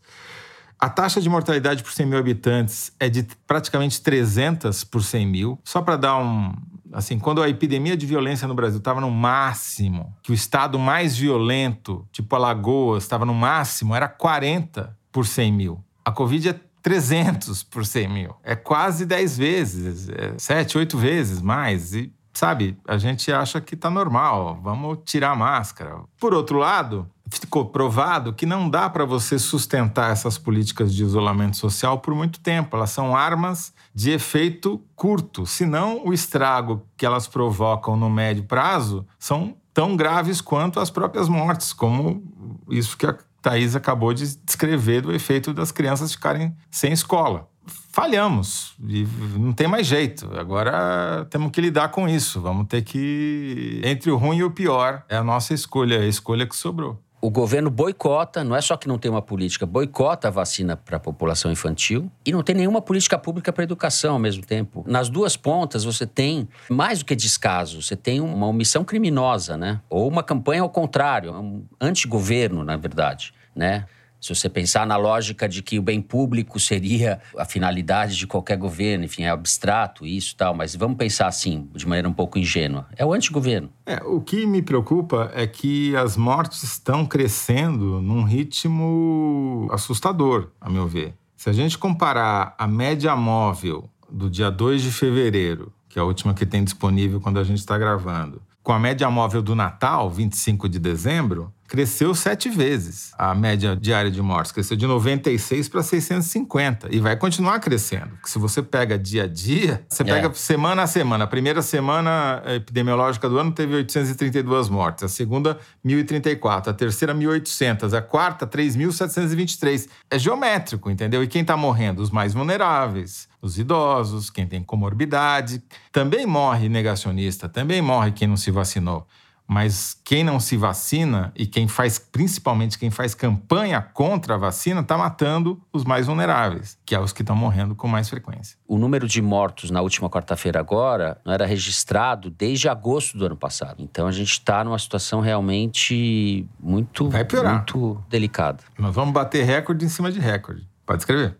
[0.78, 5.61] A taxa de mortalidade por 100 mil habitantes é de praticamente 300 por 100 mil.
[5.62, 6.54] Só para dar um.
[6.92, 11.16] Assim, quando a epidemia de violência no Brasil estava no máximo, que o estado mais
[11.16, 15.85] violento, tipo Alagoas, estava no máximo, era 40 por 100 mil.
[16.05, 18.35] A Covid é 300 por 100 mil.
[18.42, 21.94] É quase 10 vezes, é 7, 8 vezes mais.
[21.94, 25.96] E, sabe, a gente acha que tá normal, vamos tirar a máscara.
[26.18, 31.57] Por outro lado, ficou provado que não dá para você sustentar essas políticas de isolamento
[31.57, 32.76] social por muito tempo.
[32.76, 39.07] Elas são armas de efeito curto, senão o estrago que elas provocam no médio prazo
[39.18, 42.22] são tão graves quanto as próprias mortes, como
[42.68, 43.07] isso que
[43.42, 47.48] Thaís acabou de descrever do efeito das crianças ficarem sem escola.
[47.92, 50.29] Falhamos e não tem mais jeito.
[50.37, 52.40] Agora temos que lidar com isso.
[52.40, 53.81] Vamos ter que.
[53.85, 57.30] Entre o ruim e o pior, é a nossa escolha, a escolha que sobrou o
[57.30, 61.00] governo boicota, não é só que não tem uma política, boicota a vacina para a
[61.00, 64.85] população infantil e não tem nenhuma política pública para educação ao mesmo tempo.
[64.87, 69.80] Nas duas pontas você tem mais do que descaso, você tem uma omissão criminosa, né?
[69.90, 73.85] Ou uma campanha ao contrário, um antigoverno, na verdade, né?
[74.20, 78.59] Se você pensar na lógica de que o bem público seria a finalidade de qualquer
[78.59, 82.38] governo, enfim, é abstrato isso e tal, mas vamos pensar assim, de maneira um pouco
[82.38, 82.87] ingênua.
[82.96, 83.70] É o antigoverno.
[83.87, 90.68] É, o que me preocupa é que as mortes estão crescendo num ritmo assustador, a
[90.68, 91.14] meu ver.
[91.35, 96.04] Se a gente comparar a média móvel do dia 2 de fevereiro, que é a
[96.04, 100.11] última que tem disponível quando a gente está gravando, com a média móvel do Natal,
[100.11, 104.50] 25 de dezembro, cresceu sete vezes a média diária de mortes.
[104.50, 108.09] Cresceu de 96 para 650 e vai continuar crescendo.
[108.09, 110.35] Porque se você pega dia a dia, você pega é.
[110.35, 111.24] semana a semana.
[111.24, 117.96] A primeira semana epidemiológica do ano teve 832 mortes, a segunda, 1.034, a terceira, 1.800,
[117.96, 119.88] a quarta, 3.723.
[120.11, 121.22] É geométrico, entendeu?
[121.22, 122.02] E quem está morrendo?
[122.02, 125.62] Os mais vulneráveis, os idosos, quem tem comorbidade.
[125.92, 129.06] Também morre negacionista, também morre quem não se vacinou.
[129.52, 134.80] Mas quem não se vacina e quem faz, principalmente quem faz campanha contra a vacina,
[134.80, 138.56] está matando os mais vulneráveis, que é os que estão morrendo com mais frequência.
[138.64, 143.36] O número de mortos na última quarta-feira agora não era registrado desde agosto do ano
[143.36, 143.82] passado.
[143.82, 147.54] Então a gente está numa situação realmente muito, Vai piorar.
[147.56, 148.62] muito delicada.
[148.78, 150.64] Nós vamos bater recorde em cima de recorde.
[150.86, 151.36] Pode escrever.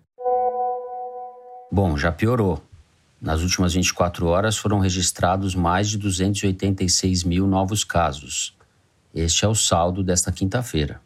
[1.71, 2.61] Bom, já piorou.
[3.21, 8.57] Nas últimas 24 horas foram registrados mais de 286 mil novos casos.
[9.15, 11.01] Este é o saldo desta quinta-feira.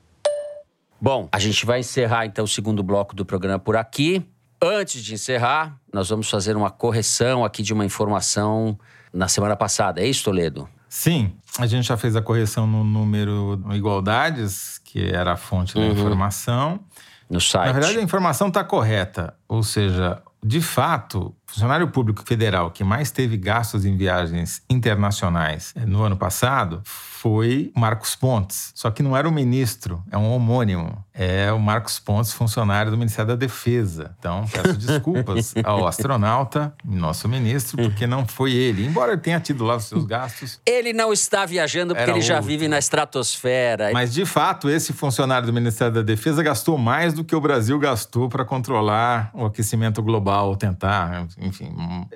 [1.00, 4.24] Bom, a gente vai encerrar então o segundo bloco do programa por aqui.
[4.62, 8.78] Antes de encerrar, nós vamos fazer uma correção aqui de uma informação
[9.12, 10.00] na semana passada.
[10.00, 10.68] É isso, Toledo?
[10.88, 15.88] Sim, a gente já fez a correção no número igualdades, que era a fonte uhum.
[15.88, 16.80] da informação.
[17.28, 17.66] No site.
[17.66, 19.34] Na verdade, a informação está correta.
[19.48, 25.86] Ou seja, de fato, funcionário público federal que mais teve gastos em viagens internacionais eh,
[25.86, 26.82] no ano passado
[27.24, 28.70] foi Marcos Pontes.
[28.74, 31.02] Só que não era o ministro, é um homônimo.
[31.14, 34.14] É o Marcos Pontes, funcionário do Ministério da Defesa.
[34.18, 38.84] Então, peço desculpas ao astronauta, nosso ministro, porque não foi ele.
[38.84, 40.60] Embora ele tenha tido lá os seus gastos.
[40.66, 42.48] Ele não está viajando porque ele já outro.
[42.48, 43.90] vive na estratosfera.
[43.94, 47.78] Mas, de fato, esse funcionário do Ministério da Defesa gastou mais do que o Brasil
[47.78, 51.70] gastou para controlar o aquecimento global, tentar enfim,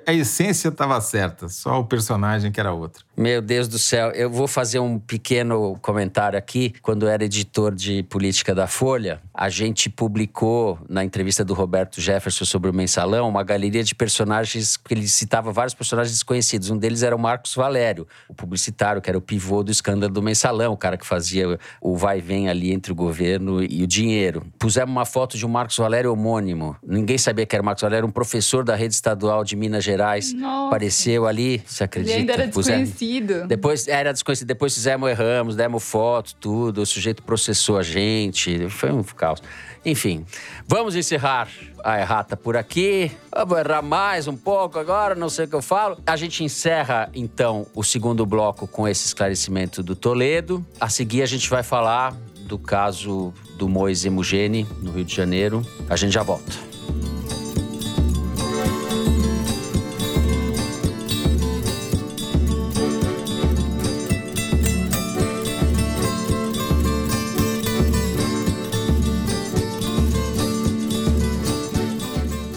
[0.05, 3.05] a essência estava certa, só o personagem que era outro.
[3.19, 6.73] Meu Deus do céu, eu vou fazer um pequeno comentário aqui.
[6.81, 11.99] Quando eu era editor de política da Folha, a gente publicou na entrevista do Roberto
[11.99, 16.69] Jefferson sobre o mensalão uma galeria de personagens que ele citava vários personagens desconhecidos.
[16.69, 20.23] Um deles era o Marcos Valério, o publicitário, que era o pivô do escândalo do
[20.23, 23.87] mensalão, o cara que fazia o vai e vem ali entre o governo e o
[23.87, 24.45] dinheiro.
[24.57, 26.73] Pusemos uma foto de um Marcos Valério homônimo.
[26.81, 30.31] Ninguém sabia que era Marcos Valério, um professor da rede estadual de Minas Gerais.
[30.31, 30.67] Nossa.
[30.67, 32.13] Apareceu ali, você acredita?
[32.13, 33.47] Ele ainda era desconhecido desconhecido.
[33.47, 34.47] Depois era desconhecido.
[34.47, 36.81] Depois fizemos, erramos, demos foto, tudo.
[36.81, 38.69] O sujeito processou a gente.
[38.69, 39.41] Foi um caos.
[39.85, 40.25] Enfim,
[40.67, 41.47] vamos encerrar
[41.83, 43.11] a errata por aqui.
[43.35, 45.97] Eu vou errar mais um pouco agora, não sei o que eu falo.
[46.05, 50.65] A gente encerra, então, o segundo bloco com esse esclarecimento do Toledo.
[50.79, 55.65] A seguir, a gente vai falar do caso do Moise Mugene, no Rio de Janeiro.
[55.89, 56.69] A gente já volta.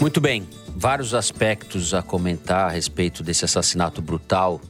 [0.03, 4.61] Muito bem, vários aspectos a comentar a respeito desse assassinato brutal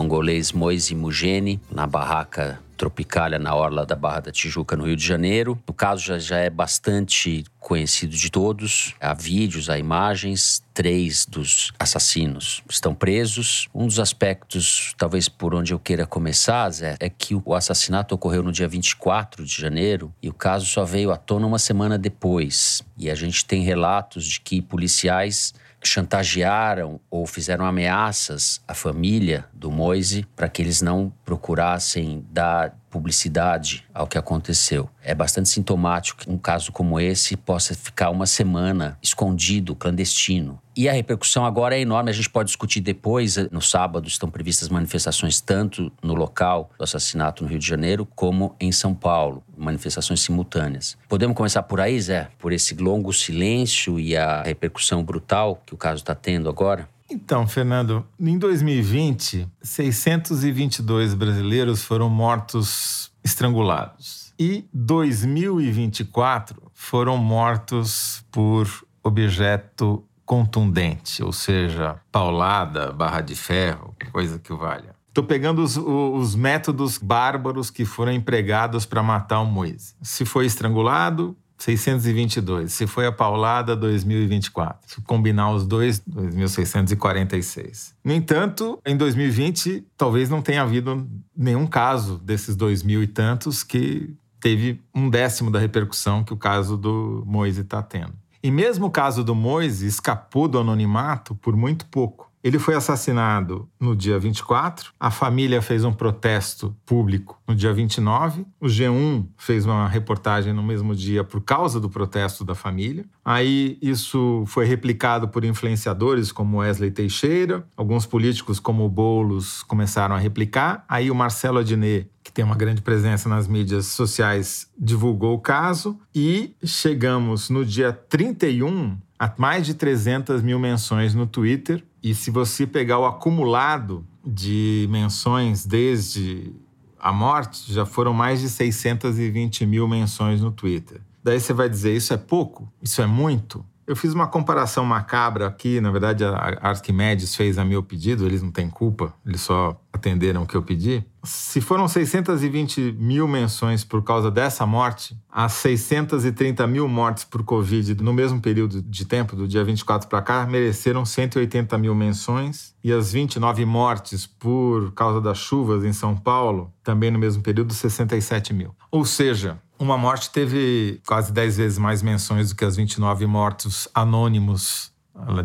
[0.00, 5.04] congolês Moise Mugene na barraca Tropicália, na orla da Barra da Tijuca, no Rio de
[5.04, 5.62] Janeiro.
[5.66, 8.94] O caso já, já é bastante conhecido de todos.
[8.98, 10.62] Há vídeos, há imagens.
[10.72, 13.68] Três dos assassinos estão presos.
[13.74, 18.42] Um dos aspectos, talvez por onde eu queira começar, Zé, é que o assassinato ocorreu
[18.42, 22.82] no dia 24 de janeiro e o caso só veio à tona uma semana depois.
[22.96, 29.70] E a gente tem relatos de que policiais chantagearam ou fizeram ameaças à família do
[29.70, 34.90] Moise para que eles não procurassem dar publicidade ao que aconteceu.
[35.02, 40.60] É bastante sintomático que um caso como esse possa ficar uma semana escondido, clandestino.
[40.76, 42.10] E a repercussão agora é enorme.
[42.10, 43.36] A gente pode discutir depois.
[43.50, 48.54] No sábado estão previstas manifestações tanto no local do assassinato no Rio de Janeiro como
[48.60, 50.96] em São Paulo, manifestações simultâneas.
[51.08, 52.28] Podemos começar por aí, Zé?
[52.38, 56.88] Por esse longo silêncio e a repercussão brutal que o caso está tendo agora?
[57.10, 64.32] Então, Fernando, em 2020, 622 brasileiros foram mortos estrangulados.
[64.38, 68.68] E 2024 foram mortos por
[69.02, 74.94] objeto contundente, ou seja, paulada, barra de ferro, coisa que valha.
[75.08, 79.96] Estou pegando os, os, métodos bárbaros que foram empregados para matar o Moisés.
[80.00, 82.72] Se foi estrangulado, 622.
[82.72, 84.78] Se foi a paulada, 2024.
[84.86, 87.92] Se combinar os dois, 2.646.
[88.02, 91.06] No entanto, em 2020, talvez não tenha havido
[91.36, 96.36] nenhum caso desses dois mil e tantos que teve um décimo da repercussão que o
[96.36, 98.14] caso do Moise está tendo.
[98.42, 102.29] E mesmo o caso do Moise escapou do anonimato por muito pouco.
[102.42, 108.46] Ele foi assassinado no dia 24, a família fez um protesto público no dia 29,
[108.58, 113.04] o G1 fez uma reportagem no mesmo dia por causa do protesto da família.
[113.22, 120.14] Aí isso foi replicado por influenciadores como Wesley Teixeira, alguns políticos como o Boulos começaram
[120.14, 120.84] a replicar.
[120.88, 125.98] Aí o Marcelo Adnet, que tem uma grande presença nas mídias sociais, divulgou o caso
[126.14, 132.30] e chegamos no dia 31 a mais de 300 mil menções no Twitter e se
[132.30, 136.52] você pegar o acumulado de menções desde
[136.98, 141.00] a morte, já foram mais de 620 mil menções no Twitter.
[141.22, 142.70] Daí você vai dizer: isso é pouco?
[142.82, 143.64] Isso é muito?
[143.90, 148.40] Eu fiz uma comparação macabra aqui, na verdade a Arquimedes fez a meu pedido, eles
[148.40, 151.04] não têm culpa, eles só atenderam o que eu pedi.
[151.24, 158.00] Se foram 620 mil menções por causa dessa morte, as 630 mil mortes por Covid
[158.00, 162.72] no mesmo período de tempo, do dia 24 para cá, mereceram 180 mil menções.
[162.84, 167.74] E as 29 mortes por causa das chuvas em São Paulo, também no mesmo período,
[167.74, 168.72] 67 mil.
[168.90, 173.88] Ou seja, uma morte teve quase 10 vezes mais menções do que as 29 mortos
[173.94, 174.92] anônimos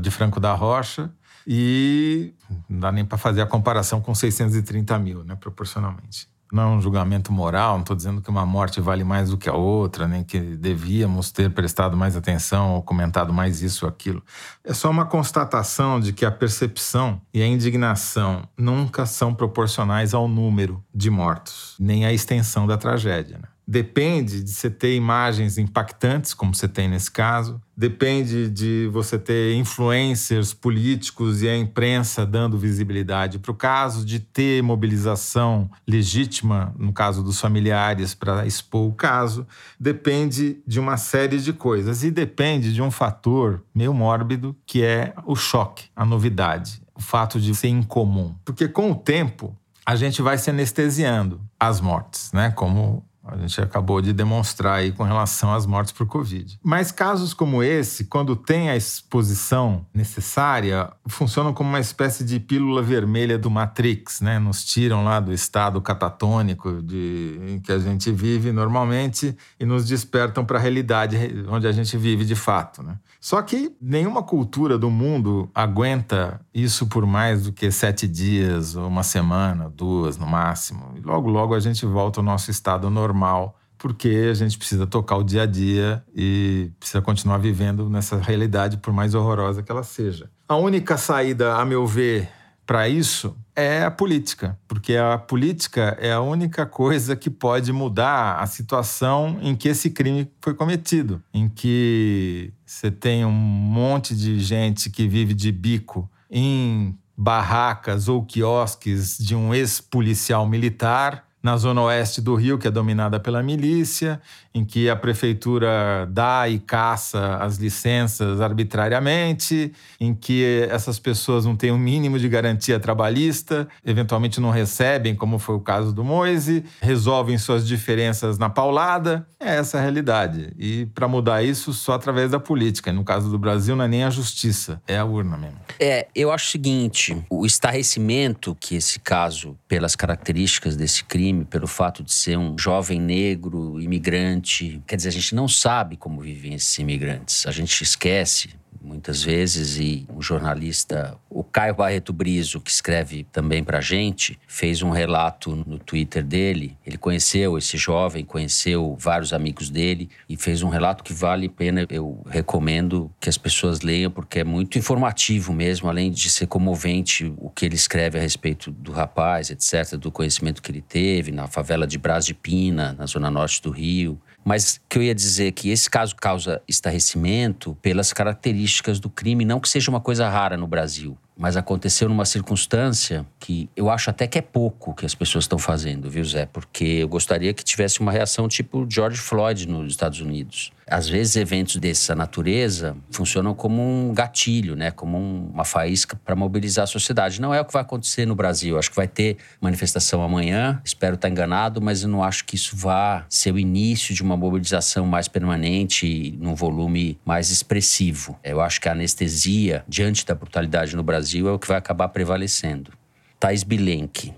[0.02, 1.10] de Franco da Rocha.
[1.48, 2.34] E
[2.68, 6.28] não dá nem para fazer a comparação com 630 mil, né, proporcionalmente.
[6.52, 9.50] Não é um julgamento moral, não estou dizendo que uma morte vale mais do que
[9.50, 14.24] a outra, nem que devíamos ter prestado mais atenção ou comentado mais isso ou aquilo.
[14.64, 20.28] É só uma constatação de que a percepção e a indignação nunca são proporcionais ao
[20.28, 23.38] número de mortos, nem à extensão da tragédia.
[23.38, 23.48] Né?
[23.68, 27.60] Depende de você ter imagens impactantes, como você tem nesse caso.
[27.76, 34.20] Depende de você ter influencers políticos e a imprensa dando visibilidade para o caso, de
[34.20, 39.48] ter mobilização legítima, no caso dos familiares, para expor o caso.
[39.80, 42.04] Depende de uma série de coisas.
[42.04, 47.42] E depende de um fator meio mórbido, que é o choque, a novidade, o fato
[47.42, 48.36] de ser incomum.
[48.46, 52.52] Porque com o tempo, a gente vai se anestesiando às mortes, né?
[52.52, 56.60] Como a gente acabou de demonstrar aí com relação às mortes por Covid.
[56.64, 62.84] Mas casos como esse, quando tem a exposição necessária, funcionam como uma espécie de pílula
[62.84, 64.38] vermelha do Matrix, né?
[64.38, 69.88] Nos tiram lá do estado catatônico de, em que a gente vive normalmente e nos
[69.88, 71.18] despertam para a realidade
[71.50, 72.98] onde a gente vive de fato, né?
[73.26, 78.88] Só que nenhuma cultura do mundo aguenta isso por mais do que sete dias, ou
[78.88, 80.94] uma semana, duas no máximo.
[80.96, 85.18] E logo, logo a gente volta ao nosso estado normal, porque a gente precisa tocar
[85.18, 89.82] o dia a dia e precisa continuar vivendo nessa realidade, por mais horrorosa que ela
[89.82, 90.30] seja.
[90.48, 92.30] A única saída, a meu ver,
[92.64, 98.40] para isso é a política, porque a política é a única coisa que pode mudar
[98.40, 104.40] a situação em que esse crime foi cometido, em que você tem um monte de
[104.40, 111.80] gente que vive de bico em barracas ou quiosques de um ex-policial militar na zona
[111.84, 114.20] oeste do Rio, que é dominada pela milícia,
[114.52, 121.56] em que a prefeitura dá e caça as licenças arbitrariamente, em que essas pessoas não
[121.56, 126.04] têm o um mínimo de garantia trabalhista, eventualmente não recebem, como foi o caso do
[126.04, 129.28] Moise, resolvem suas diferenças na paulada.
[129.40, 130.52] É essa a realidade.
[130.58, 132.92] E para mudar isso, só através da política.
[132.92, 135.60] No caso do Brasil, não é nem a justiça, é a urna mesmo.
[135.80, 141.46] É, eu acho o seguinte: o estarrecimento que esse caso, pelas características desse crime, crime
[141.46, 144.82] pelo fato de ser um jovem negro, imigrante.
[144.88, 147.46] Quer dizer, a gente não sabe como vivem esses imigrantes.
[147.46, 148.50] A gente esquece
[148.82, 154.82] muitas vezes e um jornalista, o Caio Barreto Brizo, que escreve também pra gente, fez
[154.82, 156.78] um relato no Twitter dele.
[156.86, 161.50] Ele conheceu esse jovem, conheceu vários amigos dele e fez um relato que vale a
[161.50, 161.86] pena.
[161.90, 167.34] Eu recomendo que as pessoas leiam porque é muito informativo mesmo, além de ser comovente
[167.38, 171.48] o que ele escreve a respeito do rapaz, etc, do conhecimento que ele teve na
[171.48, 174.20] favela de Brás de Pina, na zona norte do Rio.
[174.46, 179.60] Mas que eu ia dizer que esse caso causa estarrecimento pelas características do crime, não
[179.60, 184.26] que seja uma coisa rara no Brasil mas aconteceu numa circunstância que eu acho até
[184.26, 186.46] que é pouco que as pessoas estão fazendo, viu, Zé?
[186.46, 190.72] Porque eu gostaria que tivesse uma reação tipo George Floyd nos Estados Unidos.
[190.88, 194.92] Às vezes, eventos dessa natureza funcionam como um gatilho, né?
[194.92, 197.42] como um, uma faísca para mobilizar a sociedade.
[197.42, 198.78] Não é o que vai acontecer no Brasil.
[198.78, 202.76] Acho que vai ter manifestação amanhã, espero estar enganado, mas eu não acho que isso
[202.76, 208.40] vá ser o início de uma mobilização mais permanente, num volume mais expressivo.
[208.44, 212.10] Eu acho que a anestesia diante da brutalidade no Brasil é o que vai acabar
[212.10, 212.92] prevalecendo.
[213.40, 214.34] Thais Bilenque.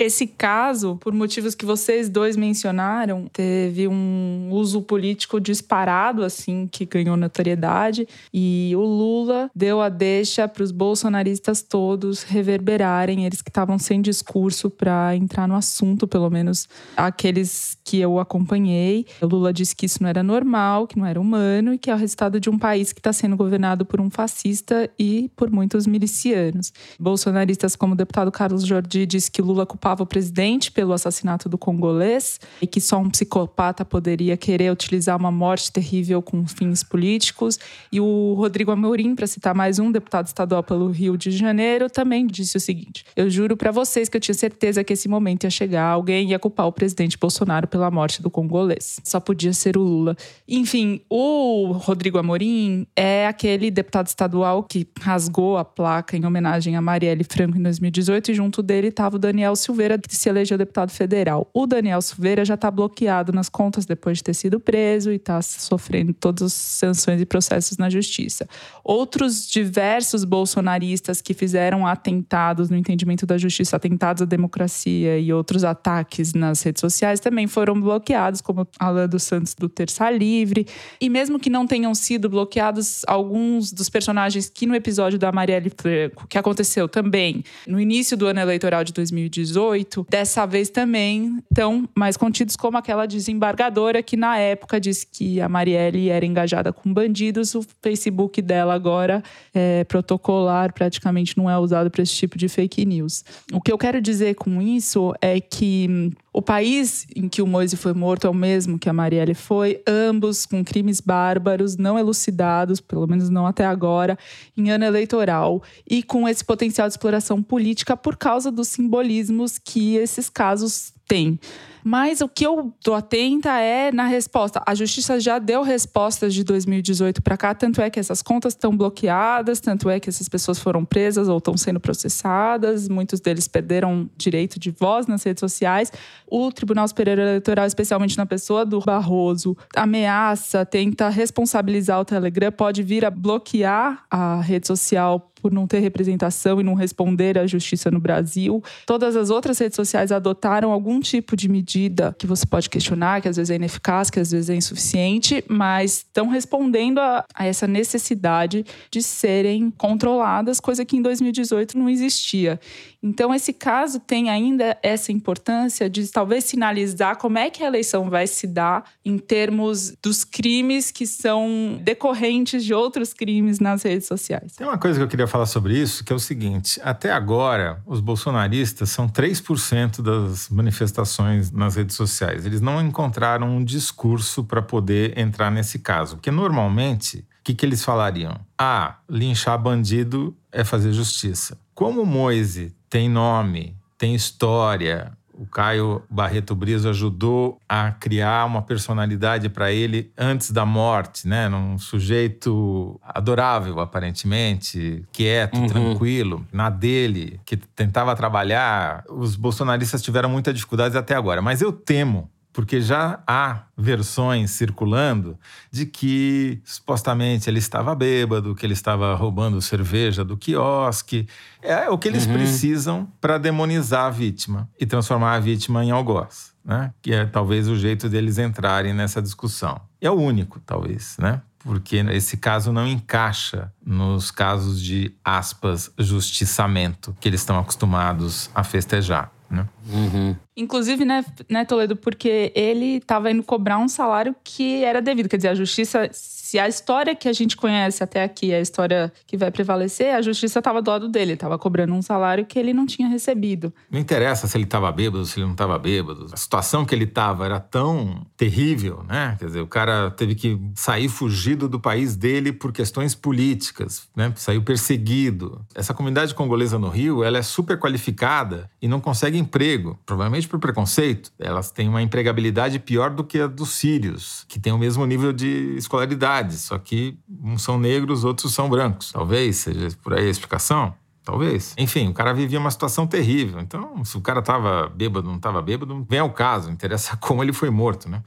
[0.00, 6.86] Esse caso, por motivos que vocês dois mencionaram, teve um uso político disparado, assim, que
[6.86, 8.08] ganhou notoriedade.
[8.32, 14.00] E o Lula deu a deixa para os bolsonaristas todos reverberarem, eles que estavam sem
[14.00, 19.04] discurso para entrar no assunto, pelo menos aqueles que eu acompanhei.
[19.20, 21.94] O Lula disse que isso não era normal, que não era humano e que é
[21.94, 25.86] o resultado de um país que está sendo governado por um fascista e por muitos
[25.86, 26.72] milicianos.
[26.98, 31.48] Bolsonaristas, como o deputado Carlos Jordi, disse que Lula culpava culpava o presidente pelo assassinato
[31.48, 36.82] do congolês e que só um psicopata poderia querer utilizar uma morte terrível com fins
[36.82, 37.58] políticos.
[37.90, 42.26] E o Rodrigo Amorim, para citar mais um deputado estadual pelo Rio de Janeiro, também
[42.26, 45.50] disse o seguinte: Eu juro para vocês que eu tinha certeza que esse momento ia
[45.50, 49.00] chegar, alguém ia culpar o presidente Bolsonaro pela morte do congolês.
[49.04, 50.16] Só podia ser o Lula.
[50.48, 56.80] Enfim, o Rodrigo Amorim é aquele deputado estadual que rasgou a placa em homenagem a
[56.80, 60.90] Marielle Franco em 2018 e junto dele estava o Daniel Silveira Silveira se elegeu deputado
[60.90, 61.48] federal.
[61.54, 65.40] O Daniel Silveira já está bloqueado nas contas depois de ter sido preso e está
[65.40, 68.48] sofrendo todas as sanções e processos na justiça.
[68.84, 75.64] Outros diversos bolsonaristas que fizeram atentados no entendimento da justiça, atentados à democracia e outros
[75.64, 80.66] ataques nas redes sociais também foram bloqueados, como Alan dos Santos do Terça Livre.
[81.00, 85.70] E mesmo que não tenham sido bloqueados alguns dos personagens que no episódio da Marielle
[85.70, 91.42] Franco, que aconteceu também no início do ano eleitoral de 2018, 2018, dessa vez também
[91.50, 96.72] estão mais contidos como aquela desembargadora que na época disse que a Marielle era engajada
[96.72, 97.54] com bandidos.
[97.54, 99.22] O Facebook dela agora
[99.54, 103.24] é protocolar, praticamente não é usado para esse tipo de fake news.
[103.52, 107.76] O que eu quero dizer com isso é que o país em que o Moise
[107.76, 112.80] foi morto é o mesmo que a Marielle foi, ambos com crimes bárbaros, não elucidados,
[112.80, 114.16] pelo menos não até agora,
[114.56, 119.96] em ano eleitoral, e com esse potencial de exploração política por causa dos simbolismos que
[119.96, 121.38] esses casos têm.
[121.82, 124.62] Mas o que eu tô atenta é na resposta.
[124.66, 128.76] A justiça já deu respostas de 2018 para cá, tanto é que essas contas estão
[128.76, 134.08] bloqueadas, tanto é que essas pessoas foram presas ou estão sendo processadas, muitos deles perderam
[134.16, 135.92] direito de voz nas redes sociais.
[136.26, 142.82] O Tribunal Superior Eleitoral, especialmente na pessoa do Barroso, ameaça, tenta responsabilizar o Telegram, pode
[142.82, 147.90] vir a bloquear a rede social por não ter representação e não responder à justiça
[147.90, 148.62] no Brasil.
[148.86, 151.69] Todas as outras redes sociais adotaram algum tipo de medida
[152.18, 155.98] que você pode questionar, que às vezes é ineficaz, que às vezes é insuficiente, mas
[155.98, 162.58] estão respondendo a, a essa necessidade de serem controladas, coisa que em 2018 não existia.
[163.02, 168.10] Então, esse caso tem ainda essa importância de talvez sinalizar como é que a eleição
[168.10, 174.06] vai se dar em termos dos crimes que são decorrentes de outros crimes nas redes
[174.06, 174.54] sociais.
[174.54, 177.82] Tem uma coisa que eu queria falar sobre isso, que é o seguinte: até agora,
[177.86, 182.44] os bolsonaristas são 3% das manifestações nas redes sociais.
[182.44, 187.64] Eles não encontraram um discurso para poder entrar nesse caso, porque normalmente o que, que
[187.64, 188.38] eles falariam?
[188.58, 191.58] Ah, linchar bandido é fazer justiça.
[191.74, 199.48] Como Moise tem nome, tem história, o Caio Barreto Brito ajudou a criar uma personalidade
[199.48, 201.48] para ele antes da morte, né?
[201.48, 205.66] Um sujeito adorável, aparentemente, quieto, uhum.
[205.66, 209.02] tranquilo, na dele, que tentava trabalhar.
[209.08, 215.38] Os bolsonaristas tiveram muita dificuldade até agora, mas eu temo porque já há versões circulando
[215.70, 221.26] de que supostamente ele estava bêbado, que ele estava roubando cerveja do quiosque.
[221.62, 222.32] É o que eles uhum.
[222.32, 226.92] precisam para demonizar a vítima e transformar a vítima em algoz, né?
[227.00, 229.80] Que é talvez o jeito deles entrarem nessa discussão.
[230.00, 231.42] É o único, talvez, né?
[231.62, 238.64] porque esse caso não encaixa nos casos de aspas justiçamento que eles estão acostumados a
[238.64, 239.30] festejar.
[239.50, 239.66] Né?
[239.92, 240.36] Uhum.
[240.56, 245.28] Inclusive, né, né, Toledo, porque ele estava indo cobrar um salário que era devido.
[245.28, 246.08] Quer dizer, a justiça,
[246.50, 250.12] se a história que a gente conhece até aqui é a história que vai prevalecer,
[250.12, 253.72] a justiça estava do lado dele, estava cobrando um salário que ele não tinha recebido.
[253.88, 256.26] Não interessa se ele estava bêbado, se ele não estava bêbado.
[256.32, 259.36] A situação que ele estava era tão terrível, né?
[259.38, 264.32] Quer dizer, o cara teve que sair fugido do país dele por questões políticas, né?
[264.34, 265.64] Saiu perseguido.
[265.72, 270.58] Essa comunidade congolesa no Rio, ela é super qualificada e não consegue emprego, provavelmente por
[270.58, 271.30] preconceito.
[271.38, 275.32] Elas têm uma empregabilidade pior do que a dos sírios, que tem o mesmo nível
[275.32, 279.12] de escolaridade, só que uns são negros, outros são brancos.
[279.12, 280.94] Talvez seja por aí a explicação.
[281.22, 281.74] Talvez.
[281.76, 283.60] Enfim, o cara vivia uma situação terrível.
[283.60, 286.70] Então, se o cara estava bêbado, não estava bêbado, vem ao caso.
[286.70, 288.22] Interessa como ele foi morto, né?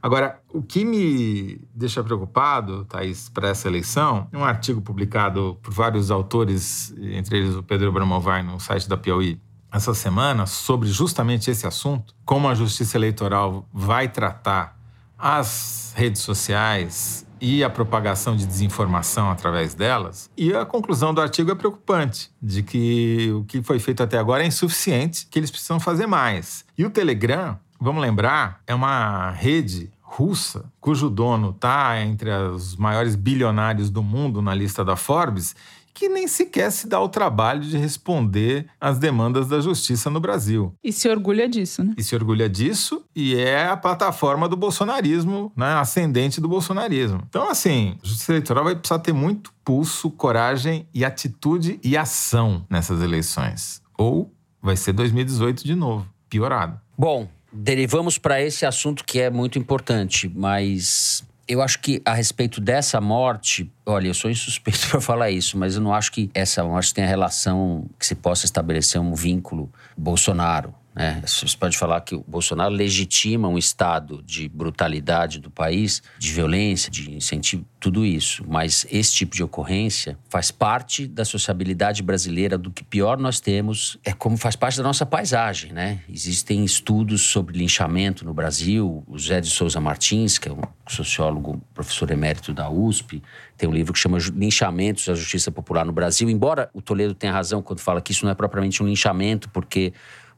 [0.00, 5.72] Agora, o que me deixa preocupado, Thaís, para essa eleição, é um artigo publicado por
[5.72, 9.40] vários autores, entre eles o Pedro Bramovar, no site da Piauí,
[9.72, 14.78] essa semana sobre justamente esse assunto, como a Justiça Eleitoral vai tratar
[15.18, 20.30] as redes sociais e a propagação de desinformação através delas.
[20.36, 24.42] E a conclusão do artigo é preocupante, de que o que foi feito até agora
[24.42, 26.64] é insuficiente, que eles precisam fazer mais.
[26.76, 33.14] E o Telegram, vamos lembrar, é uma rede russa, cujo dono está entre os maiores
[33.14, 35.54] bilionários do mundo na lista da Forbes
[35.98, 40.72] que nem sequer se dá o trabalho de responder às demandas da justiça no Brasil.
[40.82, 41.92] E se orgulha disso, né?
[41.98, 47.22] E se orgulha disso e é a plataforma do bolsonarismo, né, ascendente do bolsonarismo.
[47.28, 52.64] Então, assim, a justiça eleitoral vai precisar ter muito pulso, coragem e atitude e ação
[52.70, 53.82] nessas eleições.
[53.98, 54.32] Ou
[54.62, 56.80] vai ser 2018 de novo, piorado.
[56.96, 62.60] Bom, derivamos para esse assunto que é muito importante, mas eu acho que a respeito
[62.60, 66.62] dessa morte, olha, eu sou insuspeito para falar isso, mas eu não acho que essa
[66.62, 70.74] morte tenha relação que se possa estabelecer um vínculo Bolsonaro.
[70.98, 71.22] Né?
[71.24, 76.90] Você pode falar que o Bolsonaro legitima um estado de brutalidade do país, de violência,
[76.90, 78.44] de incentivo, tudo isso.
[78.48, 83.96] Mas esse tipo de ocorrência faz parte da sociabilidade brasileira, do que pior nós temos,
[84.04, 85.72] é como faz parte da nossa paisagem.
[85.72, 86.00] Né?
[86.08, 89.04] Existem estudos sobre linchamento no Brasil.
[89.06, 93.22] O Zé de Souza Martins, que é um sociólogo, professor emérito da USP,
[93.56, 96.28] tem um livro que chama Linchamentos da Justiça Popular no Brasil.
[96.28, 99.92] Embora o Toledo tenha razão quando fala que isso não é propriamente um linchamento, porque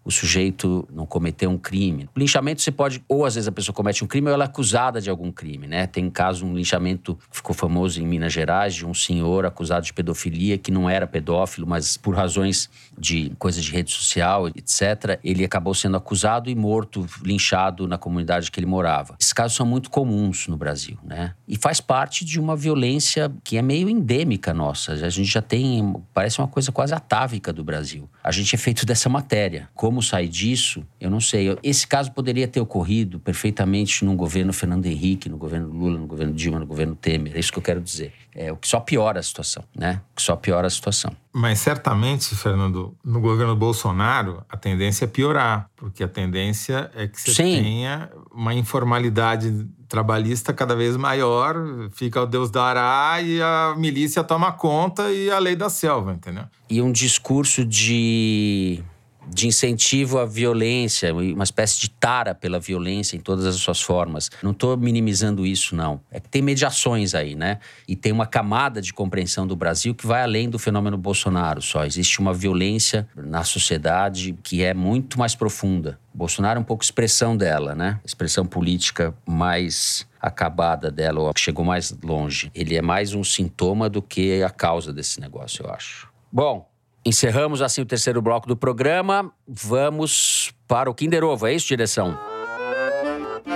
[0.05, 2.09] o sujeito não cometeu um crime.
[2.15, 4.47] O linchamento você pode, ou às vezes a pessoa comete um crime ou ela é
[4.47, 5.87] acusada de algum crime, né?
[5.87, 9.93] Tem caso um linchamento que ficou famoso em Minas Gerais de um senhor acusado de
[9.93, 15.45] pedofilia que não era pedófilo, mas por razões de coisas de rede social, etc, ele
[15.45, 19.17] acabou sendo acusado e morto, linchado na comunidade que ele morava.
[19.21, 21.35] Esses casos são muito comuns no Brasil, né?
[21.47, 24.93] E faz parte de uma violência que é meio endêmica nossa.
[24.93, 28.09] A gente já tem, parece uma coisa quase atávica do Brasil.
[28.23, 29.69] A gente é feito dessa matéria.
[29.75, 31.59] Como como sair disso, eu não sei.
[31.65, 36.33] Esse caso poderia ter ocorrido perfeitamente no governo Fernando Henrique, no governo Lula, no governo
[36.33, 37.35] Dilma, no governo Temer.
[37.35, 38.13] É isso que eu quero dizer.
[38.33, 40.01] É o que só piora a situação, né?
[40.13, 41.11] O que só piora a situação.
[41.33, 47.21] Mas certamente, Fernando, no governo Bolsonaro, a tendência é piorar, porque a tendência é que
[47.21, 47.61] você Sim.
[47.61, 51.57] tenha uma informalidade trabalhista cada vez maior,
[51.91, 56.45] fica o Deus dará e a milícia toma conta e a lei da selva, entendeu?
[56.69, 58.85] E um discurso de
[59.33, 64.31] de incentivo à violência, uma espécie de tara pela violência em todas as suas formas.
[64.43, 66.01] Não estou minimizando isso, não.
[66.11, 67.59] É que tem mediações aí, né?
[67.87, 71.85] E tem uma camada de compreensão do Brasil que vai além do fenômeno Bolsonaro só.
[71.85, 75.99] Existe uma violência na sociedade que é muito mais profunda.
[76.13, 78.01] Bolsonaro é um pouco expressão dela, né?
[78.05, 82.51] Expressão política mais acabada dela, ou chegou mais longe.
[82.55, 86.11] Ele é mais um sintoma do que a causa desse negócio, eu acho.
[86.31, 86.70] Bom,
[87.05, 89.33] Encerramos assim o terceiro bloco do programa.
[89.49, 92.19] Vamos para o Kinder Ovo, é isso, direção?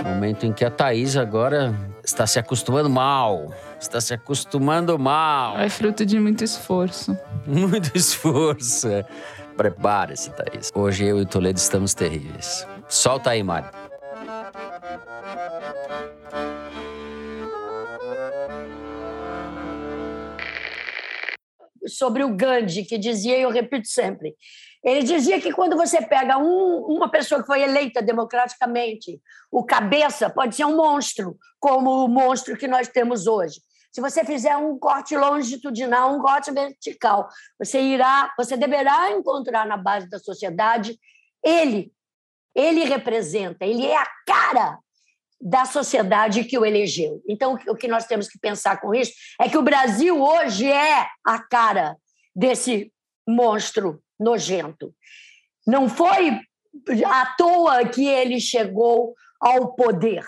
[0.03, 3.53] Momento em que a Thaís agora está se acostumando mal.
[3.81, 5.59] Está se acostumando mal.
[5.59, 7.17] É fruto de muito esforço.
[7.47, 8.89] Muito esforço.
[9.55, 10.71] Prepare-se, Thaís.
[10.75, 12.67] Hoje eu e o Toledo estamos terríveis.
[12.89, 13.69] Solta aí, Mário.
[21.87, 24.35] Sobre o Gandhi, que dizia, e eu repito sempre,
[24.83, 29.19] ele dizia que quando você pega um, uma pessoa que foi eleita democraticamente,
[29.51, 33.61] o cabeça pode ser um monstro, como o monstro que nós temos hoje.
[33.91, 37.29] Se você fizer um corte longitudinal, um corte vertical,
[37.59, 40.99] você irá, você deverá encontrar na base da sociedade
[41.43, 41.93] ele.
[42.55, 44.79] Ele representa, ele é a cara
[45.45, 47.23] da sociedade que o elegeu.
[47.29, 51.07] Então, o que nós temos que pensar com isso é que o Brasil hoje é
[51.23, 51.97] a cara
[52.35, 52.91] desse
[53.29, 54.95] monstro nojento.
[55.67, 56.41] Não foi
[57.05, 60.25] à toa que ele chegou ao poder.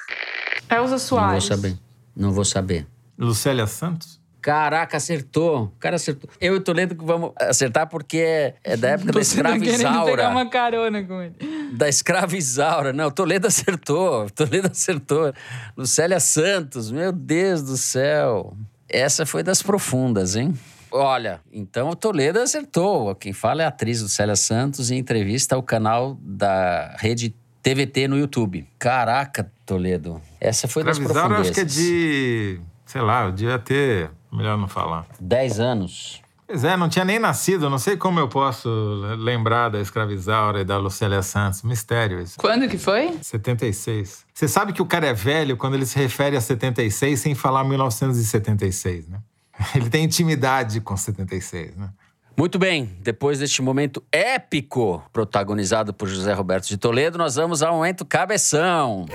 [0.71, 1.49] Elza Soares.
[1.49, 1.79] Não vou saber.
[2.15, 2.87] Não vou saber.
[3.19, 4.21] Lucélia Santos?
[4.47, 5.65] Caraca, acertou.
[5.65, 6.31] O cara acertou.
[6.41, 9.59] Eu e o Toledo que vamos acertar porque é, é da época da Você escrava
[9.59, 10.29] querendo pegar Isaura.
[10.29, 11.35] uma carona com ele.
[11.73, 12.93] Da escrava Isaura.
[12.93, 14.27] Não, o Toledo acertou.
[14.27, 15.33] O Toledo acertou.
[15.77, 18.57] Lucélia Santos, meu Deus do céu.
[18.89, 20.55] Essa foi das profundas, hein?
[20.93, 23.17] Olha, então o Toledo acertou.
[23.17, 27.35] Quem fala é a atriz Lucélia Santos em entrevista ao canal da rede
[27.65, 28.65] TVT no YouTube.
[28.79, 30.23] Caraca, Toledo.
[30.41, 31.59] Essa foi das Escravizaram, eu profundezas.
[31.59, 32.61] acho que é de.
[32.85, 34.09] Sei lá, eu devia ter.
[34.37, 35.07] Melhor não falar.
[35.19, 36.21] 10 anos.
[36.47, 37.69] Pois é, não tinha nem nascido.
[37.69, 38.69] Não sei como eu posso
[39.19, 41.63] lembrar da Escravizaura e da Lucélia Santos.
[41.63, 42.39] Mistério isso.
[42.39, 43.19] Quando que foi?
[43.21, 44.25] 76.
[44.33, 47.65] Você sabe que o cara é velho quando ele se refere a 76 sem falar
[47.65, 49.19] 1976, né?
[49.75, 51.89] Ele tem intimidade com 76, né?
[52.39, 57.75] Muito bem, depois deste momento épico, protagonizado por José Roberto de Toledo, nós vamos ao
[57.75, 59.07] momento cabeção.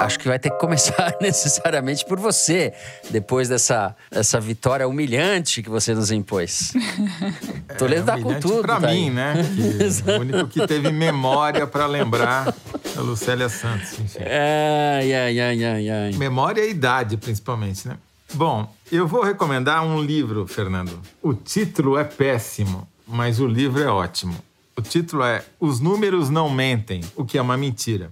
[0.00, 2.72] Acho que vai ter que começar necessariamente por você,
[3.10, 6.72] depois dessa, dessa vitória humilhante que você nos impôs.
[7.76, 8.62] Toledo tá com humilhante tudo.
[8.62, 8.96] Pra tá aí.
[8.96, 9.34] mim, né?
[10.08, 12.48] Que o único que teve memória pra lembrar
[12.96, 13.92] é a Lucélia Santos.
[13.98, 14.20] Enfim.
[14.20, 16.12] Ai, ai, ai, ai, ai.
[16.12, 17.96] Memória e idade, principalmente, né?
[18.34, 20.98] Bom, eu vou recomendar um livro, Fernando.
[21.22, 24.36] O título é péssimo, mas o livro é ótimo.
[24.76, 28.08] O título é Os Números Não Mentem, o que é uma mentira.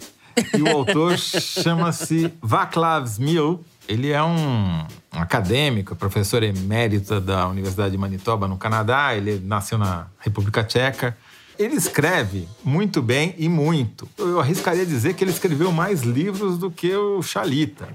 [0.57, 3.65] E o autor chama-se Václav Smil.
[3.89, 9.15] Ele é um acadêmico, professor emérito da Universidade de Manitoba, no Canadá.
[9.15, 11.17] Ele nasceu na República Tcheca.
[11.59, 14.09] Ele escreve muito bem e muito.
[14.19, 17.89] Eu arriscaria dizer que ele escreveu mais livros do que o Chalita.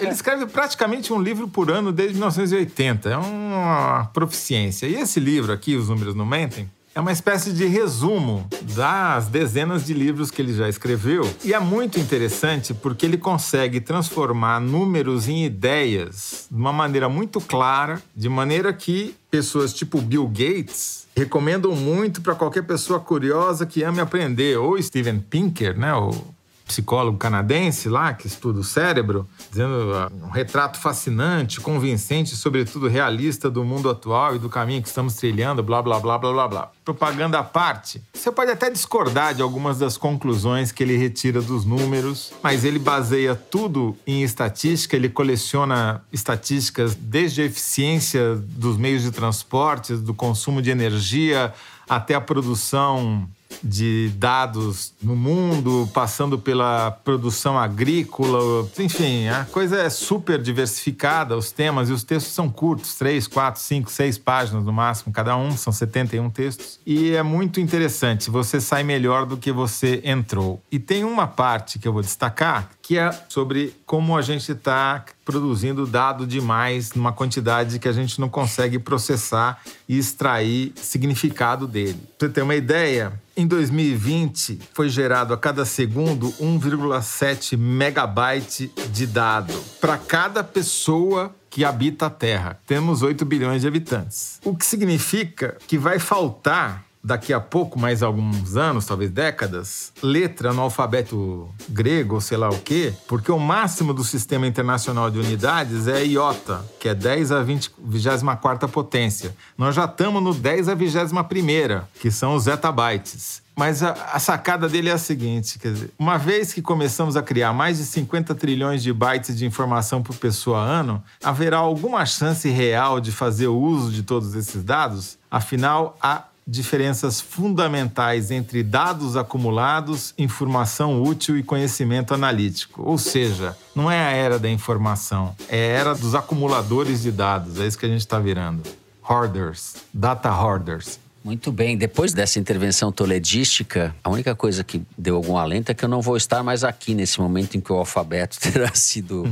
[0.00, 3.10] Ele escreve praticamente um livro por ano desde 1980.
[3.10, 4.86] É uma proficiência.
[4.86, 9.84] E esse livro aqui, Os Números Não Mentem, é uma espécie de resumo das dezenas
[9.84, 11.28] de livros que ele já escreveu.
[11.42, 17.40] E é muito interessante porque ele consegue transformar números em ideias de uma maneira muito
[17.40, 23.82] clara, de maneira que pessoas tipo Bill Gates recomendam muito para qualquer pessoa curiosa que
[23.82, 24.56] ame aprender.
[24.56, 25.94] Ou Steven Pinker, né?
[25.94, 26.33] O
[26.66, 33.50] psicólogo canadense lá que estuda o cérebro, dizendo ah, um retrato fascinante, convincente, sobretudo realista
[33.50, 36.70] do mundo atual e do caminho que estamos trilhando, blá blá blá blá blá blá.
[36.84, 38.02] Propaganda à parte.
[38.12, 42.78] Você pode até discordar de algumas das conclusões que ele retira dos números, mas ele
[42.78, 50.14] baseia tudo em estatística, ele coleciona estatísticas desde a eficiência dos meios de transporte, do
[50.14, 51.52] consumo de energia,
[51.88, 53.28] até a produção
[53.62, 61.50] de dados no mundo, passando pela produção agrícola, enfim, a coisa é super diversificada, os
[61.50, 65.56] temas e os textos são curtos, três, quatro, cinco, seis páginas no máximo, cada um,
[65.56, 70.62] são 71 textos, e é muito interessante, você sai melhor do que você entrou.
[70.70, 75.04] E tem uma parte que eu vou destacar, que é sobre como a gente está
[75.24, 81.98] produzindo dado demais numa quantidade que a gente não consegue processar e extrair significado dele.
[82.18, 89.06] Pra você ter uma ideia, em 2020 foi gerado a cada segundo 1,7 megabyte de
[89.06, 92.60] dado para cada pessoa que habita a Terra.
[92.66, 94.40] Temos 8 bilhões de habitantes.
[94.44, 100.54] O que significa que vai faltar daqui a pouco, mais alguns anos, talvez décadas, letra
[100.54, 105.18] no alfabeto grego, ou sei lá o quê, porque o máximo do Sistema Internacional de
[105.18, 109.36] Unidades é iota, que é 10 a 20, 24 potência.
[109.58, 113.44] Nós já estamos no 10 a 21, que são os zettabytes.
[113.56, 117.22] Mas a, a, sacada dele é a seguinte: quer dizer, uma vez que começamos a
[117.22, 122.48] criar mais de 50 trilhões de bytes de informação por pessoa ano, haverá alguma chance
[122.48, 125.18] real de fazer uso de todos esses dados?
[125.30, 132.82] Afinal, há diferenças fundamentais entre dados acumulados, informação útil e conhecimento analítico.
[132.82, 137.58] Ou seja, não é a era da informação, é a era dos acumuladores de dados.
[137.58, 138.62] É isso que a gente está virando.
[139.08, 140.98] Hoarders, data hoarders.
[141.24, 145.82] Muito bem, depois dessa intervenção toledística, a única coisa que deu algum alento é que
[145.82, 149.24] eu não vou estar mais aqui nesse momento em que o alfabeto terá sido.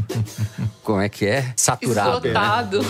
[0.83, 1.53] como é que é?
[1.55, 2.27] Saturado.
[2.27, 2.81] Esgotado.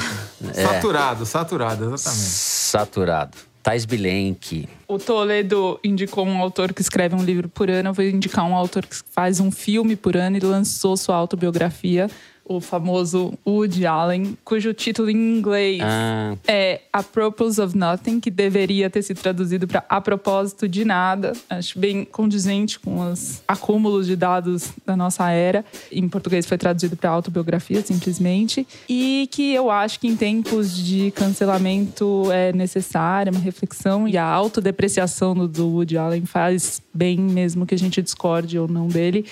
[0.55, 0.63] É.
[0.63, 2.29] Saturado, saturado, exatamente.
[2.29, 3.52] Saturado.
[3.63, 4.69] Thais Bilenque.
[4.89, 7.91] O Toledo indicou um autor que escreve um livro por ano.
[7.91, 12.11] Eu vou indicar um autor que faz um filme por ano e lançou sua autobiografia.
[12.45, 18.31] O famoso Woody Allen, cujo título em inglês Ah, é A Purpose of Nothing, que
[18.31, 21.33] deveria ter sido traduzido para A Propósito de Nada.
[21.49, 25.65] Acho bem condizente com os acúmulos de dados da nossa era.
[25.91, 28.67] Em português foi traduzido para autobiografia, simplesmente.
[28.89, 34.25] E que eu acho que em tempos de cancelamento é necessária uma reflexão e a
[34.25, 39.25] autodepreciação do Woody Allen faz bem mesmo que a gente discorde ou não dele.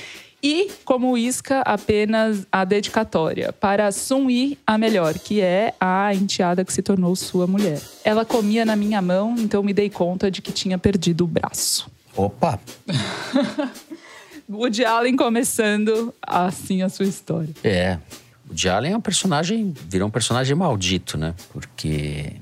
[0.43, 6.64] E, como isca, apenas a dedicatória para Sun Yi, a melhor, que é a enteada
[6.64, 7.80] que se tornou sua mulher.
[8.05, 11.91] Ela comia na minha mão, então me dei conta de que tinha perdido o braço.
[12.16, 12.59] opa!
[14.49, 17.55] Woody Allen começando assim a sua história.
[17.62, 17.99] É.
[18.47, 21.34] O Woody Allen é um personagem, virou um personagem maldito, né?
[21.53, 22.32] Porque